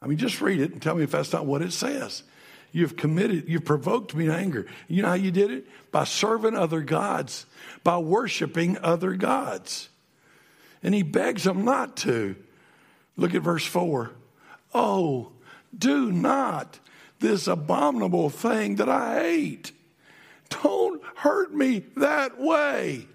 I 0.00 0.06
mean, 0.06 0.18
just 0.18 0.40
read 0.40 0.60
it 0.60 0.72
and 0.72 0.80
tell 0.80 0.94
me 0.94 1.02
if 1.02 1.10
that's 1.10 1.32
not 1.32 1.46
what 1.46 1.62
it 1.62 1.72
says. 1.72 2.22
You've 2.70 2.96
committed, 2.96 3.48
you've 3.48 3.64
provoked 3.64 4.14
me 4.14 4.26
to 4.26 4.34
anger. 4.34 4.66
You 4.86 5.02
know 5.02 5.08
how 5.08 5.14
you 5.14 5.30
did 5.30 5.50
it? 5.50 5.66
By 5.90 6.04
serving 6.04 6.54
other 6.54 6.82
gods, 6.82 7.46
by 7.82 7.96
worshiping 7.98 8.76
other 8.82 9.14
gods. 9.14 9.88
And 10.82 10.94
he 10.94 11.02
begs 11.02 11.44
them 11.44 11.64
not 11.64 11.96
to. 11.98 12.36
Look 13.16 13.34
at 13.34 13.42
verse 13.42 13.64
4. 13.64 14.10
Oh, 14.74 15.32
do 15.76 16.10
not 16.12 16.78
this 17.20 17.46
abominable 17.46 18.30
thing 18.30 18.76
that 18.76 18.88
I 18.88 19.20
hate. 19.22 19.72
Don't 20.48 21.02
hurt 21.16 21.52
me 21.54 21.84
that 21.96 22.38
way. 22.40 23.06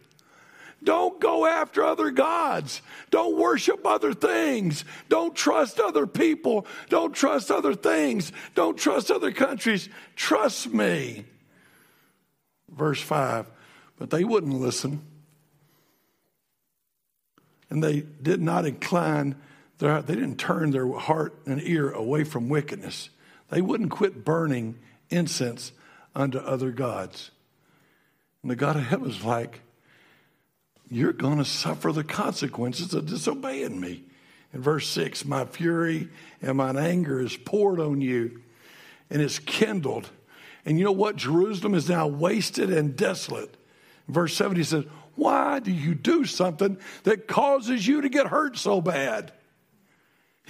Don't 0.84 1.19
go 1.19 1.45
after 1.45 1.84
other 1.84 2.10
gods. 2.10 2.82
Don't 3.12 3.38
worship 3.38 3.86
other 3.86 4.13
things. 4.13 4.84
Don't 5.10 5.36
trust 5.36 5.80
other 5.80 6.08
people. 6.08 6.65
Don't 6.89 7.13
trust 7.13 7.52
other 7.52 7.76
things. 7.76 8.32
Don't 8.56 8.78
trust 8.78 9.12
other 9.12 9.32
countries. 9.32 9.89
Trust 10.15 10.74
me. 10.74 11.26
Verse 12.69 13.02
5. 13.02 13.45
But 14.00 14.10
they 14.10 14.24
wouldn't 14.24 14.60
listen. 14.60 15.04
And 17.69 17.84
they 17.84 18.02
did 18.02 18.41
not 18.41 18.65
incline, 18.65 19.36
they 19.81 20.15
didn't 20.15 20.37
turn 20.37 20.71
their 20.71 20.87
heart 20.93 21.35
and 21.45 21.61
ear 21.63 21.91
away 21.91 22.23
from 22.23 22.49
wickedness. 22.49 23.09
They 23.49 23.61
wouldn't 23.61 23.89
quit 23.89 24.23
burning 24.23 24.77
incense 25.09 25.71
unto 26.15 26.37
other 26.37 26.71
gods. 26.71 27.31
And 28.41 28.51
the 28.51 28.55
God 28.55 28.75
of 28.75 28.83
heaven 28.83 29.07
was 29.07 29.23
like, 29.23 29.61
you're 30.89 31.13
going 31.13 31.37
to 31.37 31.45
suffer 31.45 31.91
the 31.91 32.03
consequences 32.03 32.93
of 32.93 33.07
disobeying 33.07 33.79
me. 33.79 34.03
In 34.53 34.61
verse 34.61 34.87
6, 34.89 35.25
my 35.25 35.45
fury 35.45 36.09
and 36.41 36.57
mine 36.57 36.77
anger 36.77 37.21
is 37.21 37.37
poured 37.37 37.79
on 37.79 38.01
you 38.01 38.41
and 39.09 39.21
it's 39.21 39.39
kindled. 39.39 40.09
And 40.65 40.77
you 40.77 40.85
know 40.85 40.91
what? 40.91 41.15
Jerusalem 41.15 41.73
is 41.73 41.89
now 41.89 42.07
wasted 42.07 42.71
and 42.71 42.95
desolate. 42.95 43.55
In 44.07 44.13
verse 44.13 44.35
7, 44.35 44.55
he 44.57 44.63
says, 44.63 44.85
Why 45.15 45.59
do 45.59 45.71
you 45.71 45.95
do 45.95 46.25
something 46.25 46.77
that 47.03 47.27
causes 47.27 47.87
you 47.87 48.01
to 48.01 48.09
get 48.09 48.27
hurt 48.27 48.57
so 48.57 48.81
bad? 48.81 49.31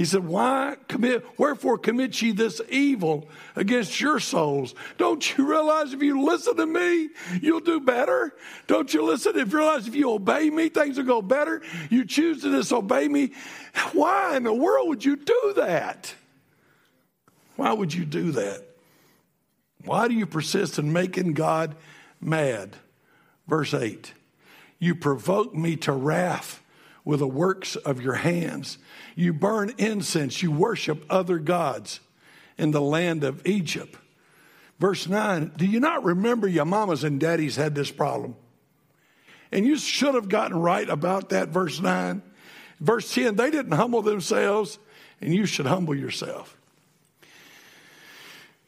He 0.02 0.06
said, 0.06 0.26
Why 0.26 0.78
commit, 0.88 1.24
wherefore 1.38 1.78
commit 1.78 2.20
ye 2.24 2.32
this 2.32 2.60
evil 2.70 3.30
against 3.56 4.02
your 4.02 4.20
souls? 4.20 4.74
Don't 4.98 5.38
you 5.38 5.48
realize 5.48 5.94
if 5.94 6.02
you 6.02 6.24
listen 6.24 6.56
to 6.56 6.66
me, 6.66 7.10
you'll 7.40 7.60
do 7.60 7.80
better? 7.80 8.34
Don't 8.66 8.92
you 8.92 9.04
listen? 9.04 9.38
If 9.38 9.52
you 9.52 9.60
realize 9.60 9.88
if 9.88 9.94
you 9.94 10.12
obey 10.12 10.50
me, 10.50 10.70
things 10.70 10.98
will 10.98 11.06
go 11.06 11.22
better? 11.22 11.62
You 11.92 12.04
choose 12.04 12.42
to 12.42 12.52
disobey 12.52 13.10
me. 13.10 13.34
Why 13.94 14.38
in 14.38 14.42
the 14.42 14.54
world 14.56 14.90
would 14.90 15.06
you 15.06 15.18
do 15.18 15.54
that? 15.58 16.16
Why 17.56 17.72
would 17.72 17.94
you 17.94 18.04
do 18.04 18.32
that? 18.32 18.66
Why 19.86 20.08
do 20.08 20.16
you 20.16 20.26
persist 20.26 20.80
in 20.80 20.92
making 20.92 21.34
God 21.34 21.76
mad? 22.20 22.76
Verse 23.48 23.72
8 23.72 24.14
You 24.80 24.96
provoke 24.96 25.54
me 25.54 25.76
to 25.76 25.92
wrath 25.92 26.61
with 27.04 27.20
the 27.20 27.28
works 27.28 27.76
of 27.76 28.02
your 28.02 28.16
hands. 28.16 28.78
You 29.16 29.34
burn 29.34 29.74
incense, 29.78 30.42
you 30.42 30.52
worship 30.52 31.06
other 31.10 31.40
gods 31.40 32.00
in 32.58 32.72
the 32.72 32.82
land 32.82 33.24
of 33.24 33.46
Egypt. 33.46 33.98
Verse 34.80 35.08
9, 35.08 35.52
do 35.58 35.66
you 35.66 35.80
not 35.80 36.04
remember 36.04 36.48
your 36.48 36.66
mamas 36.66 37.04
and 37.04 37.20
daddies 37.20 37.56
had 37.56 37.76
this 37.76 37.92
problem? 37.92 38.36
And 39.52 39.66
you 39.66 39.78
should 39.78 40.16
have 40.16 40.30
gotten 40.30 40.58
right 40.58 40.90
about 40.90 41.30
that, 41.30 41.50
verse 41.50 41.80
9. 41.80 42.22
Verse 42.80 43.14
10, 43.14 43.36
they 43.36 43.52
didn't 43.52 43.74
humble 43.74 44.02
themselves, 44.02 44.80
and 45.20 45.34
you 45.34 45.46
should 45.46 45.68
humble 45.68 45.96
yourself. 45.96 46.58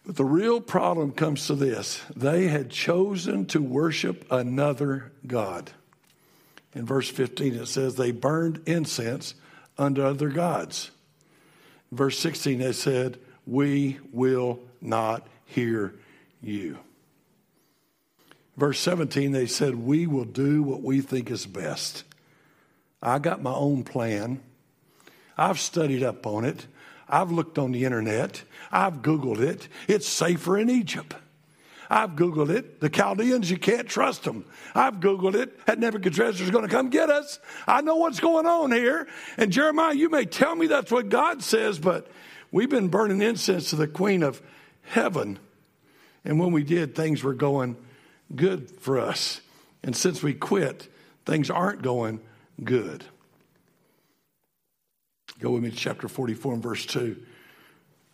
But 0.06 0.18
the 0.18 0.26
real 0.26 0.60
problem 0.60 1.14
comes 1.14 1.48
to 1.48 1.56
this 1.56 2.04
they 2.16 2.48
had 2.48 2.70
chosen 2.70 3.46
to 3.48 3.62
worship 3.62 4.26
another 4.32 5.12
God. 5.26 5.72
In 6.76 6.86
verse 6.86 7.10
15, 7.10 7.56
it 7.56 7.68
says, 7.68 7.96
They 7.96 8.12
burned 8.12 8.62
incense 8.66 9.36
unto 9.78 10.02
other 10.04 10.30
gods. 10.30 10.92
Verse 11.92 12.18
16, 12.20 12.60
they 12.60 12.74
said, 12.74 13.20
We 13.46 14.00
will 14.12 14.60
not 14.82 15.28
hear 15.46 15.94
you. 16.42 16.80
Verse 18.58 18.80
17, 18.80 19.32
they 19.32 19.48
said, 19.48 19.76
We 19.76 20.08
will 20.08 20.26
do 20.26 20.64
what 20.64 20.82
we 20.82 21.02
think 21.02 21.30
is 21.32 21.46
best. 21.46 22.04
I 23.02 23.20
got 23.20 23.42
my 23.42 23.54
own 23.54 23.84
plan. 23.84 24.42
I've 25.38 25.60
studied 25.60 26.04
up 26.04 26.26
on 26.26 26.46
it. 26.46 26.68
I've 27.10 27.32
looked 27.32 27.58
on 27.58 27.72
the 27.72 27.86
internet. 27.86 28.44
I've 28.72 29.02
Googled 29.02 29.40
it. 29.40 29.68
It's 29.88 30.08
safer 30.08 30.58
in 30.58 30.70
Egypt. 30.70 31.16
I've 31.94 32.16
Googled 32.16 32.50
it. 32.50 32.80
The 32.80 32.90
Chaldeans, 32.90 33.52
you 33.52 33.58
can't 33.60 33.88
trust 33.88 34.24
them. 34.24 34.46
I've 34.74 34.96
Googled 34.96 35.36
it. 35.36 35.64
That 35.68 35.78
Nebuchadnezzar's 35.78 36.50
going 36.50 36.68
to 36.68 36.76
come 36.76 36.90
get 36.90 37.12
us. 37.12 37.38
I 37.68 37.82
know 37.82 37.98
what's 37.98 38.20
going 38.20 38.48
on 38.48 38.72
here. 38.72 39.08
And 39.38 39.52
Jeremiah, 39.52 39.94
you 39.94 40.10
may 40.10 40.26
tell 40.26 40.56
me 40.56 40.66
that's 40.66 40.92
what 40.92 41.10
God 41.10 41.44
says, 41.44 41.78
but 41.78 42.08
we've 42.52 42.70
been 42.70 42.88
burning 42.88 43.22
incense 43.22 43.70
to 43.70 43.76
the 43.76 43.88
Queen 43.88 44.24
of 44.24 44.42
Heaven. 44.82 45.38
And 46.26 46.40
when 46.40 46.52
we 46.52 46.64
did, 46.64 46.96
things 46.96 47.22
were 47.22 47.36
going 47.36 47.78
good 48.36 48.72
for 48.72 49.00
us. 49.00 49.42
And 49.84 49.96
since 49.96 50.24
we 50.24 50.34
quit, 50.34 50.92
things 51.28 51.52
aren't 51.52 51.84
going 51.84 52.22
good. 52.64 53.06
Go 55.38 55.52
with 55.52 55.62
me 55.62 55.70
to 55.70 55.76
chapter 55.76 56.08
44 56.08 56.56
and 56.56 56.64
verse 56.64 56.88
2. 56.88 57.24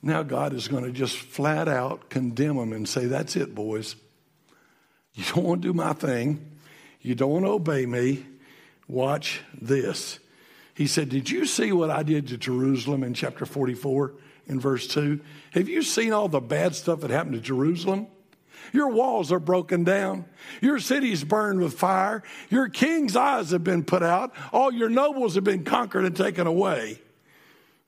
Now 0.01 0.23
God 0.23 0.53
is 0.53 0.67
going 0.67 0.85
to 0.85 0.91
just 0.91 1.17
flat 1.17 1.67
out 1.67 2.09
condemn 2.09 2.55
them 2.55 2.73
and 2.73 2.87
say, 2.87 3.05
That's 3.05 3.35
it, 3.35 3.53
boys. 3.53 3.95
You 5.13 5.23
don't 5.33 5.43
want 5.43 5.61
to 5.61 5.67
do 5.67 5.73
my 5.73 5.93
thing. 5.93 6.57
You 7.01 7.15
don't 7.15 7.31
want 7.31 7.45
to 7.45 7.51
obey 7.51 7.85
me. 7.85 8.25
Watch 8.87 9.41
this. 9.59 10.19
He 10.73 10.87
said, 10.87 11.09
Did 11.09 11.29
you 11.29 11.45
see 11.45 11.71
what 11.71 11.89
I 11.89 12.03
did 12.03 12.27
to 12.27 12.37
Jerusalem 12.37 13.03
in 13.03 13.13
chapter 13.13 13.45
44 13.45 14.13
in 14.47 14.59
verse 14.59 14.87
2? 14.87 15.19
Have 15.51 15.67
you 15.67 15.81
seen 15.81 16.13
all 16.13 16.29
the 16.29 16.39
bad 16.39 16.75
stuff 16.75 17.01
that 17.01 17.09
happened 17.09 17.35
to 17.35 17.41
Jerusalem? 17.41 18.07
Your 18.71 18.89
walls 18.89 19.31
are 19.31 19.39
broken 19.39 19.83
down. 19.83 20.25
Your 20.61 20.79
city's 20.79 21.23
burned 21.23 21.59
with 21.59 21.73
fire. 21.73 22.23
Your 22.49 22.69
king's 22.69 23.15
eyes 23.15 23.51
have 23.51 23.63
been 23.63 23.83
put 23.83 24.03
out. 24.03 24.33
All 24.51 24.71
your 24.71 24.89
nobles 24.89 25.35
have 25.35 25.43
been 25.43 25.63
conquered 25.63 26.05
and 26.05 26.15
taken 26.15 26.47
away. 26.47 27.01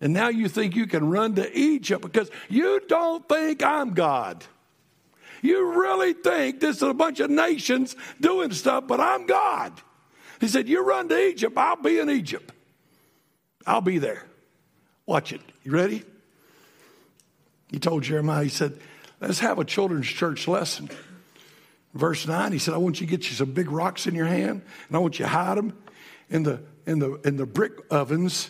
And 0.02 0.14
now 0.14 0.30
you 0.30 0.50
think 0.50 0.76
you 0.76 0.88
can 0.88 1.10
run 1.10 1.36
to 1.36 1.58
Egypt 1.58 2.02
because 2.02 2.30
you 2.50 2.82
don't 2.88 3.28
think 3.30 3.64
I'm 3.64 3.94
God. 3.94 4.44
You 5.44 5.80
really 5.80 6.14
think 6.14 6.60
this 6.60 6.78
is 6.78 6.84
a 6.84 6.94
bunch 6.94 7.20
of 7.20 7.30
nations 7.30 7.96
doing 8.20 8.52
stuff, 8.52 8.86
but 8.88 9.00
I'm 9.00 9.28
God. 9.28 9.74
He 10.40 10.48
said, 10.48 10.68
You 10.68 10.84
run 10.84 11.08
to 11.10 11.28
Egypt, 11.28 11.56
I'll 11.56 11.76
be 11.76 12.00
in 12.00 12.10
Egypt. 12.10 12.52
I'll 13.66 13.82
be 13.82 14.00
there. 14.00 14.26
Watch 15.06 15.34
it. 15.34 15.42
You 15.64 15.72
ready? 15.72 16.04
He 17.70 17.80
told 17.80 18.04
Jeremiah, 18.04 18.44
he 18.44 18.50
said, 18.50 18.80
Let's 19.20 19.40
have 19.40 19.60
a 19.60 19.66
children's 19.66 20.08
church 20.08 20.48
lesson. 20.48 20.90
Verse 21.94 22.26
9, 22.26 22.54
he 22.54 22.58
said, 22.58 22.74
I 22.74 22.78
want 22.78 23.02
you 23.02 23.08
to 23.08 23.12
get 23.12 23.30
you 23.30 23.36
some 23.36 23.52
big 23.52 23.70
rocks 23.70 24.08
in 24.08 24.16
your 24.16 24.26
hand, 24.26 24.62
and 24.88 24.98
I 24.98 25.00
want 25.00 25.20
you 25.20 25.26
to 25.26 25.30
hide 25.30 25.58
them 25.58 25.78
in 26.30 26.44
the, 26.44 26.62
in 26.88 27.00
the, 27.00 27.16
in 27.26 27.36
the 27.38 27.46
brick 27.46 27.74
ovens 27.92 28.50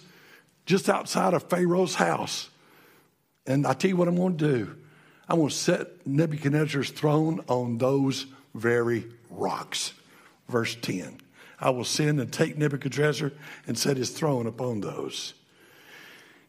just 0.72 0.88
outside 0.88 1.34
of 1.34 1.44
Pharaoh's 1.44 1.96
house. 1.96 2.50
And 3.46 3.68
I 3.68 3.74
tell 3.74 3.90
you 3.90 3.98
what 3.98 4.08
I'm 4.08 4.16
going 4.16 4.38
to 4.38 4.48
do. 4.48 4.76
I'm 5.28 5.36
going 5.36 5.50
to 5.50 5.54
set 5.54 6.08
Nebuchadnezzar's 6.08 6.90
throne 6.90 7.44
on 7.50 7.78
those 7.78 8.26
very 8.56 9.06
rocks. 9.30 9.92
Verse 10.48 10.76
10. 10.76 11.20
I 11.60 11.72
will 11.72 11.84
send 11.84 12.22
and 12.22 12.32
take 12.32 12.58
Nebuchadnezzar 12.58 13.34
and 13.68 13.78
set 13.78 13.98
his 13.98 14.12
throne 14.12 14.48
upon 14.48 14.80
those. 14.80 15.34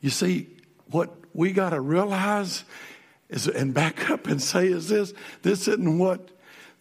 You 0.01 0.11
see, 0.11 0.47
what 0.87 1.13
we 1.35 1.51
got 1.51 1.71
to 1.71 1.81
realize 1.81 2.63
is, 3.29 3.49
and 3.49 3.75
back 3.75 4.09
up 4.11 4.29
and 4.29 4.41
say 4.41 4.69
is 4.69 4.89
this 4.89 5.13
this 5.43 5.67
isn't 5.67 5.99
what 5.99 6.31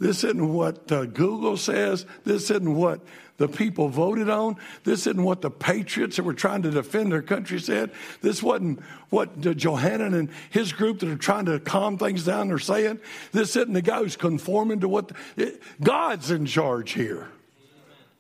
this 0.02 0.24
isn't 0.24 0.52
what 0.52 0.92
uh, 0.92 1.06
Google 1.06 1.58
says. 1.58 2.08
This 2.24 2.50
isn't 2.50 2.74
what 2.74 3.02
the 3.38 3.48
people 3.48 3.88
voted 3.88 4.32
on. 4.32 4.56
This 4.84 5.02
isn't 5.02 5.22
what 5.22 5.42
the 5.42 5.52
patriots 5.52 6.16
that 6.16 6.24
were 6.24 6.34
trying 6.34 6.64
to 6.64 6.72
defend 6.72 7.12
their 7.12 7.22
country 7.22 7.60
said. 7.60 7.92
This 8.20 8.42
wasn't 8.42 8.82
what 9.12 9.40
Johanan 9.40 10.16
and 10.16 10.30
his 10.50 10.74
group 10.74 11.02
that 11.02 11.10
are 11.10 11.16
trying 11.18 11.46
to 11.46 11.60
calm 11.60 12.00
things 12.00 12.26
down 12.26 12.52
are 12.52 12.58
saying. 12.58 13.00
This 13.32 13.56
isn't 13.56 13.74
the 13.74 13.84
guy 13.84 14.00
who's 14.00 14.16
conforming 14.16 14.80
to 14.80 14.90
what 14.90 15.10
the, 15.10 15.16
it, 15.38 15.62
God's 15.80 16.32
in 16.32 16.48
charge 16.48 16.94
here. 16.94 17.28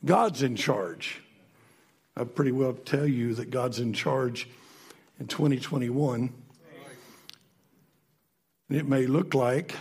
God's 0.05 0.43
in 0.43 0.55
charge. 0.55 1.19
I 2.15 2.25
pretty 2.25 2.51
well 2.51 2.73
tell 2.73 3.07
you 3.07 3.33
that 3.33 3.49
God's 3.49 3.79
in 3.79 3.93
charge 3.93 4.47
in 5.19 5.25
2021. 5.25 6.31
It 8.69 8.87
may 8.87 9.07
look 9.07 9.33
like 9.33 9.73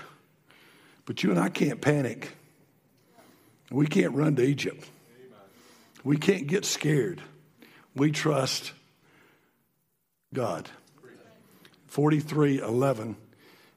but 1.06 1.22
you 1.22 1.30
and 1.30 1.38
I 1.38 1.48
can't 1.48 1.80
panic. 1.80 2.32
We 3.70 3.86
can't 3.86 4.14
run 4.14 4.36
to 4.36 4.42
Egypt. 4.42 4.88
We 6.02 6.16
can't 6.16 6.46
get 6.46 6.64
scared. 6.64 7.20
We 7.94 8.10
trust 8.10 8.72
God. 10.32 10.68
43 11.86 12.60
11, 12.60 13.16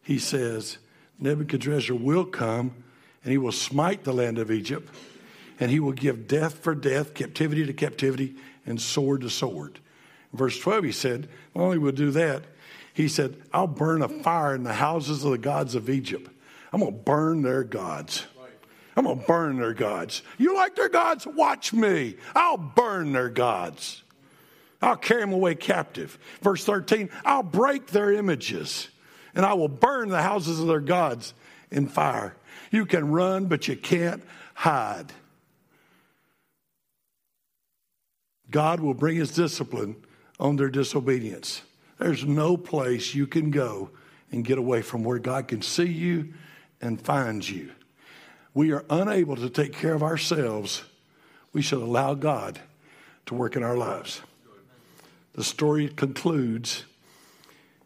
he 0.03 0.19
says, 0.19 0.77
Nebuchadnezzar 1.19 1.95
will 1.95 2.25
come 2.25 2.71
and 3.23 3.31
he 3.31 3.38
will 3.38 3.51
smite 3.51 4.03
the 4.03 4.13
land 4.13 4.38
of 4.38 4.51
Egypt 4.51 4.93
and 5.59 5.71
he 5.71 5.79
will 5.79 5.93
give 5.93 6.27
death 6.27 6.59
for 6.59 6.75
death, 6.75 7.13
captivity 7.13 7.65
to 7.65 7.73
captivity, 7.73 8.36
and 8.65 8.81
sword 8.81 9.21
to 9.21 9.29
sword. 9.29 9.79
verse 10.31 10.57
12, 10.59 10.83
he 10.83 10.91
said, 10.91 11.29
not 11.55 11.63
only 11.63 11.77
will 11.77 11.91
do 11.91 12.12
that, 12.12 12.43
he 12.93 13.07
said, 13.07 13.41
I'll 13.51 13.67
burn 13.67 14.01
a 14.01 14.09
fire 14.09 14.55
in 14.55 14.63
the 14.63 14.73
houses 14.73 15.23
of 15.23 15.31
the 15.31 15.38
gods 15.38 15.73
of 15.75 15.89
Egypt 15.89 16.29
I'm 16.73 16.79
going 16.79 16.91
to 16.91 16.99
burn 16.99 17.43
their 17.43 17.63
gods. 17.63 18.25
I'm 18.95 19.05
going 19.05 19.19
to 19.19 19.25
burn 19.25 19.57
their 19.57 19.73
gods. 19.73 20.23
You 20.38 20.55
like 20.55 20.75
their 20.75 20.89
gods? 20.89 21.25
Watch 21.25 21.71
me. 21.71 22.15
I'll 22.36 22.57
burn 22.57 23.12
their 23.12 23.29
gods. 23.29 24.03
I'll 24.81 24.97
carry 24.97 25.21
them 25.21 25.33
away 25.33 25.55
captive. 25.55 26.17
Verse 26.41 26.65
13, 26.65 27.09
I'll 27.23 27.43
break 27.43 27.88
their 27.88 28.12
images 28.12 28.89
and 29.36 29.45
I 29.45 29.53
will 29.53 29.69
burn 29.69 30.09
the 30.09 30.21
houses 30.21 30.59
of 30.59 30.67
their 30.67 30.79
gods 30.79 31.33
in 31.71 31.88
fire. 31.88 32.36
You 32.71 32.86
can 32.86 33.12
run, 33.12 33.45
but 33.45 33.67
you 33.67 33.75
can't 33.75 34.23
hide. 34.53 35.13
God 38.51 38.79
will 38.79 38.93
bring 38.93 39.15
his 39.15 39.31
discipline 39.31 39.95
on 40.39 40.55
their 40.55 40.69
disobedience. 40.69 41.62
There's 41.97 42.25
no 42.25 42.57
place 42.57 43.15
you 43.15 43.25
can 43.25 43.51
go 43.51 43.89
and 44.31 44.43
get 44.43 44.57
away 44.57 44.81
from 44.81 45.03
where 45.03 45.19
God 45.19 45.47
can 45.47 45.62
see 45.62 45.86
you 45.86 46.33
and 46.84 47.02
finds 47.02 47.50
you. 47.50 47.72
We 48.54 48.72
are 48.74 48.86
unable 48.89 49.38
to 49.38 49.50
take 49.50 49.74
care 49.74 49.93
of 49.93 50.04
ourselves. 50.04 50.84
We 51.54 51.62
should 51.62 51.82
allow 51.82 52.13
God 52.13 52.60
to 53.26 53.34
work 53.34 53.56
in 53.56 53.63
our 53.63 53.78
lives. 53.78 54.22
The 55.34 55.43
story 55.43 55.88
concludes, 55.88 56.84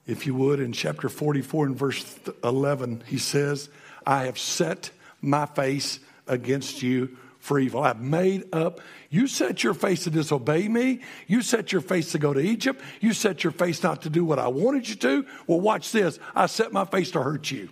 if 0.07 0.25
you 0.25 0.33
would, 0.33 0.59
in 0.59 0.73
chapter 0.73 1.09
44 1.09 1.67
and 1.67 1.77
verse 1.77 2.19
11. 2.43 3.03
He 3.05 3.19
says, 3.19 3.69
I 4.05 4.25
have 4.25 4.39
set 4.39 4.89
my 5.21 5.45
face 5.45 5.99
against 6.27 6.81
you 6.81 7.17
for 7.39 7.59
evil. 7.59 7.83
I've 7.83 8.01
made 8.01 8.53
up. 8.53 8.81
You 9.09 9.27
set 9.27 9.63
your 9.63 9.75
face 9.75 10.03
to 10.05 10.09
disobey 10.09 10.67
me. 10.67 11.01
You 11.27 11.43
set 11.43 11.71
your 11.71 11.81
face 11.81 12.11
to 12.13 12.19
go 12.19 12.33
to 12.33 12.41
Egypt. 12.41 12.81
You 12.99 13.13
set 13.13 13.43
your 13.43 13.53
face 13.53 13.83
not 13.83 14.01
to 14.01 14.09
do 14.09 14.25
what 14.25 14.39
I 14.39 14.47
wanted 14.47 14.89
you 14.89 14.95
to. 14.95 15.25
Well, 15.45 15.61
watch 15.61 15.91
this. 15.91 16.19
I 16.35 16.47
set 16.47 16.73
my 16.73 16.83
face 16.83 17.11
to 17.11 17.21
hurt 17.21 17.51
you. 17.51 17.69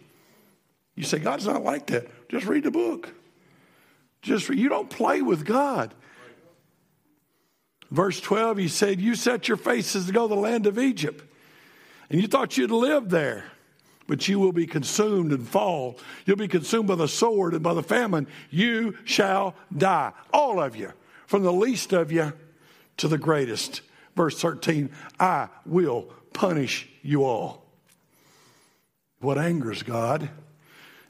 You 0.96 1.04
say, 1.04 1.20
God's 1.20 1.46
not 1.46 1.64
like 1.64 1.88
that. 1.88 2.08
Just 2.30 2.46
read 2.46 2.64
the 2.64 2.72
book. 2.72 3.14
Just. 4.22 4.50
You 4.50 4.70
don't 4.70 4.90
play 4.90 5.22
with 5.22 5.46
God. 5.46 5.94
Verse 7.92 8.20
12, 8.20 8.58
he 8.58 8.68
said, 8.68 9.00
You 9.00 9.16
set 9.16 9.48
your 9.48 9.58
faces 9.58 10.08
to 10.08 10.12
go 10.12 10.28
to 10.28 10.34
the 10.34 10.40
land 10.40 10.66
of 10.68 10.80
Egypt, 10.80 11.24
and 12.10 12.20
you 12.20 12.28
thought 12.28 12.58
you'd 12.58 12.72
live 12.72 13.10
there, 13.10 13.46
but 14.08 14.28
you 14.28 14.40
will 14.40 14.52
be 14.52 14.66
consumed 14.66 15.32
and 15.32 15.48
fall. 15.48 16.00
You'll 16.26 16.38
be 16.38 16.48
consumed 16.48 16.88
by 16.88 16.96
the 16.96 17.08
sword 17.08 17.54
and 17.54 17.62
by 17.62 17.74
the 17.74 17.84
famine. 17.84 18.28
You 18.50 18.98
shall 19.04 19.56
die, 19.76 20.14
all 20.34 20.60
of 20.60 20.76
you, 20.76 20.92
from 21.28 21.44
the 21.44 21.54
least 21.54 21.94
of 21.94 22.12
you 22.12 22.34
to 22.98 23.08
the 23.08 23.18
greatest. 23.18 23.82
Verse 24.16 24.40
13, 24.42 24.90
I 25.20 25.50
will 25.66 26.10
punish 26.34 26.90
you 27.02 27.24
all. 27.24 27.66
What 29.20 29.38
angers 29.38 29.84
God 29.84 30.30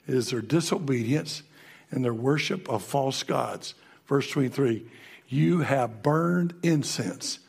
is 0.07 0.29
their 0.29 0.41
disobedience 0.41 1.43
and 1.91 2.03
their 2.03 2.13
worship 2.13 2.69
of 2.69 2.83
false 2.83 3.23
gods. 3.23 3.73
Verse 4.05 4.29
23 4.29 4.85
You 5.27 5.61
have 5.61 6.03
burned 6.03 6.53
incense. 6.63 7.39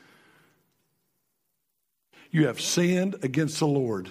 You 2.31 2.47
have 2.47 2.61
sinned 2.61 3.17
against 3.23 3.59
the 3.59 3.67
Lord. 3.67 4.11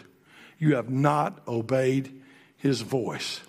You 0.58 0.76
have 0.76 0.90
not 0.90 1.42
obeyed 1.48 2.22
his 2.58 2.82
voice. 2.82 3.42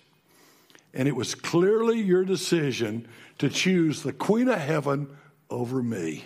And 0.92 1.06
it 1.06 1.16
was 1.16 1.35
clearly 1.35 2.00
your 2.00 2.24
decision 2.24 3.06
to 3.38 3.48
choose 3.48 4.02
the 4.02 4.12
Queen 4.12 4.48
of 4.48 4.59
Heaven 4.59 5.09
over 5.50 5.82
me. 5.82 6.24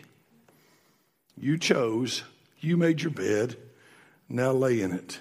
You 1.37 1.59
chose, 1.59 2.23
you 2.61 2.77
made 2.77 3.03
your 3.03 3.11
bed, 3.11 3.57
now 4.29 4.53
lay 4.53 4.81
in 4.81 4.93
it. 4.93 5.19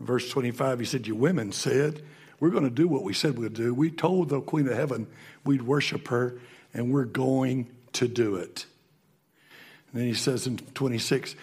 Verse 0.00 0.28
25, 0.30 0.80
he 0.80 0.84
said, 0.84 1.06
You 1.06 1.14
women 1.14 1.52
said, 1.52 2.02
We're 2.40 2.50
going 2.50 2.64
to 2.64 2.70
do 2.70 2.88
what 2.88 3.02
we 3.02 3.14
said 3.14 3.38
we'd 3.38 3.54
do. 3.54 3.72
We 3.72 3.90
told 3.90 4.28
the 4.28 4.40
Queen 4.40 4.66
of 4.68 4.76
Heaven 4.76 5.06
we'd 5.44 5.62
worship 5.62 6.08
her, 6.08 6.38
and 6.72 6.92
we're 6.92 7.04
going 7.04 7.70
to 7.94 8.08
do 8.08 8.36
it. 8.36 8.66
And 9.92 10.00
then 10.00 10.08
he 10.08 10.14
says 10.14 10.46
in 10.46 10.58
26, 10.58 11.36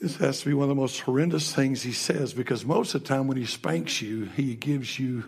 this 0.00 0.16
has 0.16 0.40
to 0.40 0.46
be 0.46 0.54
one 0.54 0.64
of 0.64 0.68
the 0.68 0.74
most 0.74 1.00
horrendous 1.00 1.54
things 1.54 1.82
he 1.82 1.92
says 1.92 2.34
because 2.34 2.66
most 2.66 2.94
of 2.94 3.02
the 3.02 3.08
time 3.08 3.26
when 3.26 3.38
he 3.38 3.46
spanks 3.46 4.02
you, 4.02 4.24
he 4.24 4.54
gives 4.54 4.98
you 4.98 5.24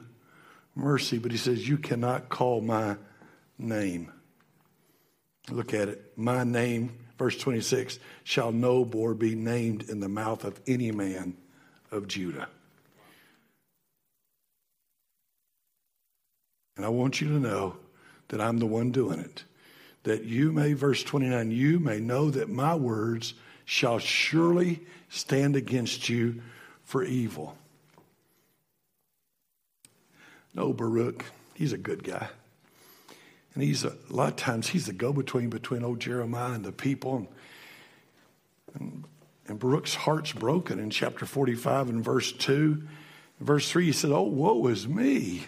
mercy, 0.75 1.17
but 1.19 1.31
he 1.31 1.39
says, 1.39 1.67
You 1.67 1.79
cannot 1.79 2.29
call 2.29 2.61
my 2.61 2.97
name. 3.59 4.13
Look 5.51 5.73
at 5.73 5.89
it. 5.89 6.13
My 6.17 6.45
name, 6.45 6.99
verse 7.17 7.39
26, 7.39 7.99
shall 8.25 8.53
no 8.53 8.85
more 8.85 9.15
be 9.15 9.35
named 9.35 9.89
in 9.89 10.01
the 10.01 10.09
mouth 10.09 10.45
of 10.45 10.61
any 10.67 10.93
man 10.93 11.37
of 11.91 12.09
Judah. 12.09 12.49
And 16.77 16.85
I 16.85 16.89
want 16.89 17.21
you 17.21 17.29
to 17.29 17.41
know 17.41 17.77
that 18.29 18.41
I'm 18.41 18.59
the 18.59 18.67
one 18.67 18.91
doing 18.91 19.19
it. 19.19 19.45
That 20.03 20.25
you 20.25 20.53
may, 20.53 20.73
verse 20.75 21.03
29, 21.03 21.51
you 21.51 21.81
may 21.81 21.99
know 21.99 22.31
that 22.31 22.49
my 22.49 22.75
words 22.75 23.35
shall 23.65 23.99
surely 23.99 24.81
stand 25.09 25.57
against 25.57 26.09
you 26.09 26.43
for 26.85 27.03
evil. 27.03 27.57
No, 30.55 30.73
Baruch, 30.73 31.25
he's 31.55 31.73
a 31.73 31.79
good 31.79 32.05
guy. 32.05 32.29
And 33.55 33.63
he's 33.63 33.85
a, 33.85 33.97
a 34.11 34.13
lot 34.13 34.29
of 34.29 34.37
times 34.37 34.69
he's 34.69 34.87
the 34.87 34.93
go 34.93 35.13
between 35.13 35.49
between 35.49 35.83
old 35.83 35.99
Jeremiah 35.99 36.53
and 36.53 36.65
the 36.65 36.73
people. 36.73 37.17
And, 37.17 37.29
and 38.75 39.05
and 39.49 39.59
Baruch's 39.59 39.95
heart's 39.95 40.33
broken 40.33 40.79
in 40.79 40.91
chapter 40.91 41.27
45 41.27 41.89
and 41.89 42.05
verse 42.05 42.33
2. 42.33 42.83
verse 43.41 43.71
3, 43.71 43.87
he 43.87 43.93
said, 43.93 44.11
Oh, 44.11 44.23
woe 44.23 44.67
is 44.67 44.89
me. 44.89 45.45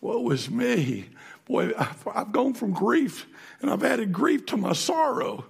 Woe 0.00 0.30
is 0.30 0.50
me. 0.50 1.10
Boy, 1.46 1.72
I've 2.14 2.32
gone 2.32 2.54
from 2.54 2.72
grief 2.72 3.26
and 3.60 3.70
I've 3.70 3.84
added 3.84 4.12
grief 4.12 4.46
to 4.46 4.56
my 4.56 4.72
sorrow. 4.72 5.46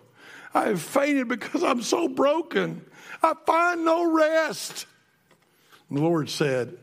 I 0.55 0.69
have 0.69 0.81
fainted 0.81 1.29
because 1.29 1.63
I'm 1.63 1.83
so 1.83 2.09
broken. 2.09 2.85
I 3.23 3.35
find 3.47 3.85
no 3.85 4.11
rest. 4.11 4.87
And 5.89 5.99
the 5.99 6.03
Lord 6.03 6.31
said, 6.31 6.77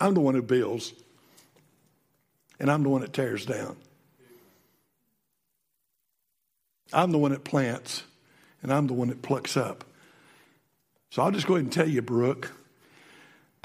I'm 0.00 0.14
the 0.14 0.20
one 0.20 0.34
who 0.34 0.42
builds, 0.42 0.92
and 2.60 2.70
I'm 2.70 2.82
the 2.82 2.88
one 2.88 3.00
that 3.02 3.12
tears 3.12 3.46
down. 3.46 3.76
I'm 6.92 7.10
the 7.10 7.18
one 7.18 7.32
that 7.32 7.44
plants, 7.44 8.04
and 8.64 8.72
I'm 8.72 8.88
the 8.88 8.94
one 8.94 9.08
that 9.08 9.22
plucks 9.22 9.56
up. 9.56 9.84
So 11.10 11.22
I'll 11.22 11.30
just 11.30 11.46
go 11.46 11.54
ahead 11.54 11.66
and 11.66 11.72
tell 11.72 11.88
you, 11.88 12.02
Baruch, 12.02 12.50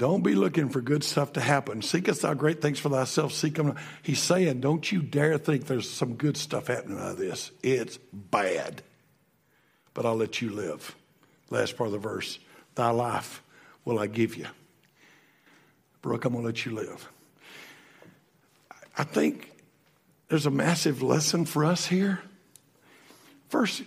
Don't 0.00 0.24
be 0.24 0.34
looking 0.34 0.70
for 0.70 0.80
good 0.80 1.04
stuff 1.04 1.34
to 1.34 1.42
happen. 1.42 1.82
Seekest 1.82 2.22
thou 2.22 2.32
great 2.32 2.62
things 2.62 2.78
for 2.78 2.88
thyself, 2.88 3.34
seek 3.34 3.56
them. 3.56 3.76
He's 4.02 4.18
saying, 4.18 4.60
don't 4.60 4.90
you 4.90 5.02
dare 5.02 5.36
think 5.36 5.66
there's 5.66 5.90
some 5.90 6.14
good 6.14 6.38
stuff 6.38 6.68
happening 6.68 6.98
out 6.98 7.10
of 7.10 7.18
this. 7.18 7.50
It's 7.62 7.98
bad. 8.10 8.82
But 9.92 10.06
I'll 10.06 10.16
let 10.16 10.40
you 10.40 10.48
live. 10.48 10.96
Last 11.50 11.76
part 11.76 11.88
of 11.88 11.92
the 11.92 11.98
verse. 11.98 12.38
Thy 12.76 12.88
life 12.88 13.42
will 13.84 13.98
I 13.98 14.06
give 14.06 14.36
you. 14.36 14.46
Baruch, 16.00 16.24
I'm 16.24 16.32
going 16.32 16.44
to 16.44 16.46
let 16.46 16.64
you 16.64 16.72
live. 16.72 17.06
I 18.96 19.04
think 19.04 19.52
there's 20.28 20.46
a 20.46 20.50
massive 20.50 21.02
lesson 21.02 21.44
for 21.44 21.62
us 21.62 21.84
here. 21.84 22.20
First, 23.50 23.82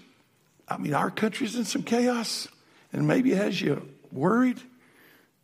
I 0.68 0.78
mean, 0.78 0.94
our 0.94 1.12
country's 1.12 1.56
in 1.56 1.66
some 1.66 1.84
chaos, 1.84 2.48
and 2.92 3.08
maybe 3.08 3.32
it 3.32 3.38
has 3.38 3.60
you 3.62 3.88
worried. 4.12 4.60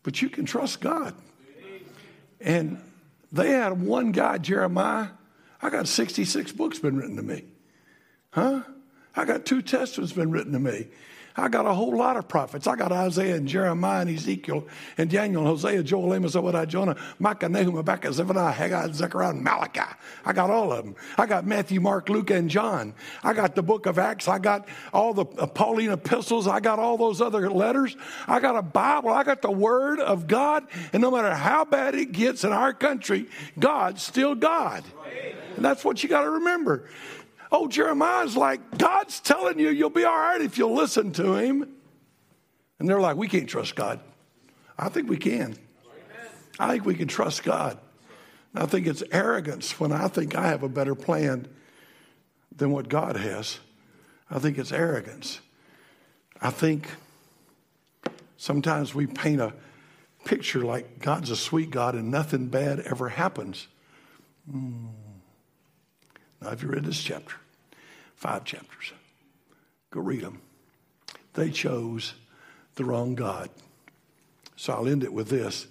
But 0.04 0.22
you 0.22 0.30
can 0.30 0.46
trust 0.46 0.80
God. 0.80 1.14
And 2.40 2.82
they 3.32 3.52
had 3.52 3.82
one 3.82 4.12
guy, 4.12 4.38
Jeremiah. 4.38 5.10
I 5.62 5.70
got 5.70 5.88
66 5.88 6.54
books 6.54 6.80
been 6.80 6.98
written 6.98 7.18
to 7.18 7.22
me. 7.22 7.44
Huh? 8.32 8.62
I 9.16 9.26
got 9.26 9.46
two 9.46 9.62
testaments 9.62 10.14
been 10.14 10.32
written 10.32 10.54
to 10.54 10.60
me. 10.60 10.88
I 11.36 11.48
got 11.48 11.66
a 11.66 11.74
whole 11.74 11.96
lot 11.96 12.18
of 12.18 12.28
prophets. 12.28 12.68
I 12.68 12.76
got 12.76 12.92
Isaiah 12.92 13.36
and 13.36 13.48
Jeremiah 13.48 14.02
and 14.02 14.10
Ezekiel 14.10 14.68
and 14.98 15.10
Daniel, 15.10 15.42
and 15.42 15.50
Hosea, 15.50 15.84
Joel, 15.84 16.14
Amos, 16.14 16.36
Obadiah, 16.36 16.66
Jonah, 16.66 16.96
Micah, 17.18 17.48
Nahum, 17.48 17.76
Habakkuk, 17.76 18.14
Zephaniah, 18.14 18.52
Haggai, 18.52 18.92
Zechariah, 18.92 19.30
and 19.30 19.44
Malachi. 19.44 19.82
I 20.26 20.34
got 20.34 20.50
all 20.50 20.72
of 20.72 20.84
them. 20.84 20.96
I 21.18 21.26
got 21.26 21.46
Matthew, 21.46 21.80
Mark, 21.80 22.10
Luke, 22.10 22.30
and 22.30 22.50
John. 22.50 22.94
I 23.24 23.34
got 23.34 23.56
the 23.56 23.64
book 23.64 23.86
of 23.86 23.98
Acts. 23.98 24.28
I 24.28 24.40
got 24.40 24.68
all 24.92 25.14
the 25.14 25.26
Pauline 25.26 25.92
epistles. 25.92 26.48
I 26.48 26.60
got 26.60 26.80
all 26.80 26.98
those 26.98 27.22
other 27.22 27.50
letters. 27.50 27.96
I 28.28 28.40
got 28.40 28.58
a 28.58 28.62
Bible. 28.62 29.10
I 29.10 29.24
got 29.24 29.42
the 29.42 29.52
Word 29.52 30.00
of 30.00 30.28
God. 30.28 30.68
And 30.94 31.02
no 31.02 31.12
matter 31.12 31.34
how 31.34 31.64
bad 31.64 31.96
it 31.96 32.12
gets 32.12 32.44
in 32.44 32.52
our 32.52 32.74
country, 32.74 33.28
God's 33.58 34.02
still 34.02 34.36
God. 34.36 34.84
And 35.56 35.64
that's 35.64 35.86
what 35.86 36.04
you 36.04 36.10
got 36.10 36.24
to 36.24 36.30
remember. 36.30 36.90
Oh, 37.52 37.68
Jeremiah's 37.68 38.38
like, 38.38 38.78
God's 38.78 39.20
telling 39.20 39.60
you 39.60 39.70
you'll 39.70 39.90
be 39.90 40.04
all 40.04 40.18
right 40.18 40.42
if 40.42 40.58
you'll 40.58 40.76
listen 40.76 41.12
to 41.14 41.36
him. 41.36 41.76
And 42.78 42.88
they're 42.88 43.02
like, 43.02 43.18
we 43.18 43.28
can't 43.28 43.50
trust 43.50 43.76
God. 43.76 44.00
I 44.78 44.90
think 44.90 45.10
we 45.10 45.18
can. 45.18 45.56
I 46.60 46.72
think 46.72 46.86
we 46.86 46.96
can 46.96 47.08
trust 47.08 47.44
God. 47.44 47.78
I 48.56 48.66
think 48.66 48.88
it's 48.88 49.04
arrogance 49.12 49.80
when 49.80 49.92
I 49.92 50.08
think 50.08 50.36
I 50.36 50.48
have 50.48 50.64
a 50.64 50.70
better 50.70 50.96
plan 50.96 51.48
than 52.56 52.72
what 52.72 52.90
God 52.90 53.16
has. 53.16 53.60
I 54.30 54.40
think 54.40 54.58
it's 54.58 54.72
arrogance. 54.72 55.40
I 56.42 56.50
think 56.50 56.90
sometimes 58.38 58.94
we 58.96 59.08
paint 59.08 59.42
a 59.42 59.54
picture 60.26 60.62
like 60.62 61.00
God's 61.00 61.32
a 61.32 61.36
sweet 61.36 61.70
God 61.70 61.96
and 61.96 62.12
nothing 62.12 62.48
bad 62.48 62.80
ever 62.82 63.10
happens. 63.10 63.68
Mm. 64.52 64.90
Now, 66.42 66.50
if 66.50 66.64
you 66.64 66.70
read 66.70 66.86
this 66.86 67.02
chapter? 67.02 67.36
Five 68.16 68.44
chapters. 68.46 68.94
Go 69.92 70.02
read 70.02 70.22
them. 70.22 70.42
They 71.34 71.50
chose 71.50 72.14
the 72.76 72.86
wrong 72.86 73.16
God. 73.16 73.50
So 74.56 74.74
I'll 74.74 74.88
end 74.88 75.04
it 75.04 75.14
with 75.14 75.30
this 75.30 75.68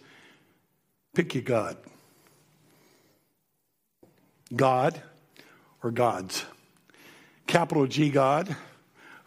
pick 1.14 1.34
your 1.34 1.42
God. 1.42 1.76
God 4.54 5.00
or 5.82 5.90
gods. 5.90 6.44
Capital 7.46 7.86
G 7.86 8.10
God 8.10 8.56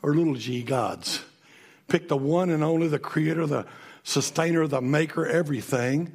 or 0.02 0.16
little 0.16 0.36
g 0.36 0.64
gods. 0.64 1.24
Pick 1.88 2.08
the 2.08 2.18
one 2.18 2.50
and 2.50 2.64
only, 2.64 2.88
the 2.88 3.00
creator, 3.00 3.46
the 3.46 3.66
sustainer, 4.04 4.66
the 4.68 4.82
maker, 4.82 5.26
everything, 5.26 6.14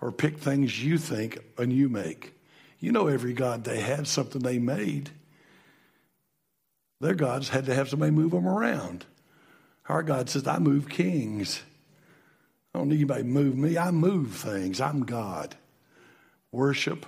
or 0.00 0.12
pick 0.12 0.38
things 0.38 0.82
you 0.82 0.98
think 0.98 1.38
and 1.58 1.72
you 1.72 1.88
make. 1.88 2.32
You 2.78 2.92
know, 2.92 3.06
every 3.06 3.32
God 3.32 3.64
they 3.64 3.80
had 3.80 4.06
something 4.06 4.42
they 4.42 4.58
made. 4.58 5.10
Their 7.00 7.14
gods 7.14 7.50
had 7.50 7.66
to 7.66 7.74
have 7.74 7.88
somebody 7.88 8.12
move 8.12 8.30
them 8.30 8.46
around. 8.46 9.04
Our 9.88 10.02
God 10.02 10.28
says, 10.28 10.46
I 10.46 10.58
move 10.58 10.88
kings. 10.88 11.62
I 12.74 12.78
don't 12.78 12.88
need 12.88 12.96
anybody 12.96 13.22
to 13.22 13.28
move 13.28 13.56
me. 13.56 13.78
I 13.78 13.90
move 13.90 14.34
things. 14.34 14.80
I'm 14.80 15.04
God. 15.04 15.56
Worship 16.52 17.06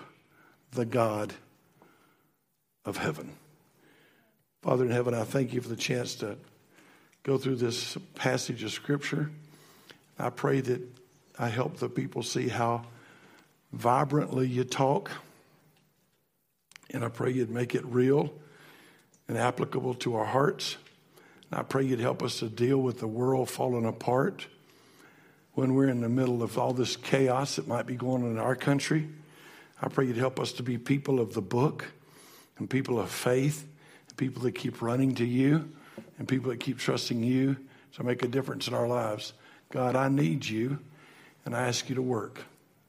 the 0.73 0.85
God 0.85 1.35
of 2.85 2.99
heaven. 2.99 3.33
Father 4.63 4.85
in 4.85 4.91
heaven, 4.91 5.15
I 5.15 5.25
thank 5.25 5.53
you 5.53 5.61
for 5.61 5.69
the 5.69 5.77
chance 5.77 6.15
to 6.17 6.37
go 7.23 7.39
through 7.39 7.57
this 7.57 7.97
passage 8.15 8.63
of 8.63 8.73
Scripture. 8.73 9.31
I 10.19 10.31
pray 10.31 10.61
that 10.61 10.83
I 11.39 11.49
help 11.49 11.77
the 11.77 11.89
people 11.89 12.23
see 12.23 12.49
how 12.49 12.85
vibrantly 13.73 14.47
you 14.49 14.65
talk. 14.65 15.11
And 16.91 17.05
I 17.05 17.09
pray 17.09 17.31
you'd 17.31 17.51
make 17.51 17.75
it 17.75 17.85
real 17.85 18.33
and 19.29 19.37
applicable 19.37 19.95
to 19.95 20.17
our 20.17 20.25
hearts. 20.25 20.77
And 21.51 21.61
I 21.61 21.63
pray 21.63 21.85
you'd 21.85 22.01
help 22.01 22.23
us 22.23 22.39
to 22.39 22.49
deal 22.49 22.79
with 22.79 23.01
the 23.01 23.07
world 23.07 23.51
falling 23.51 23.85
apart 23.85 24.47
when 25.55 25.75
we're 25.75 25.89
in 25.89 26.01
the 26.01 26.09
middle 26.09 26.43
of 26.43 26.57
all 26.57 26.73
this 26.73 26.97
chaos 26.97 27.57
that 27.57 27.67
might 27.67 27.87
be 27.87 27.97
going 27.97 28.23
on 28.23 28.31
in 28.31 28.39
our 28.39 28.55
country. 28.55 29.09
I 29.83 29.89
pray 29.89 30.07
you'd 30.07 30.17
help 30.17 30.41
us 30.41 30.53
to 30.53 30.63
be 30.63 30.79
people 30.79 31.21
of 31.21 31.35
the 31.35 31.43
book 31.43 31.87
and 32.59 32.69
people 32.69 32.99
of 32.99 33.11
faith, 33.11 33.67
and 34.09 34.17
people 34.17 34.43
that 34.43 34.53
keep 34.53 34.83
running 34.83 35.15
to 35.15 35.25
you, 35.25 35.71
and 36.19 36.27
people 36.27 36.51
that 36.51 36.59
keep 36.59 36.79
trusting 36.79 37.23
you 37.23 37.57
to 37.95 38.03
make 38.03 38.23
a 38.23 38.29
difference 38.29 38.67
in 38.67 38.75
our 38.75 38.89
lives. 38.89 39.33
God, 39.71 39.95
I 39.95 40.09
need 40.09 40.45
you, 40.45 40.79
and 41.45 41.55
I 41.55 41.69
ask 41.69 41.89
you 41.89 41.95
to 41.95 42.03
work. 42.03 42.41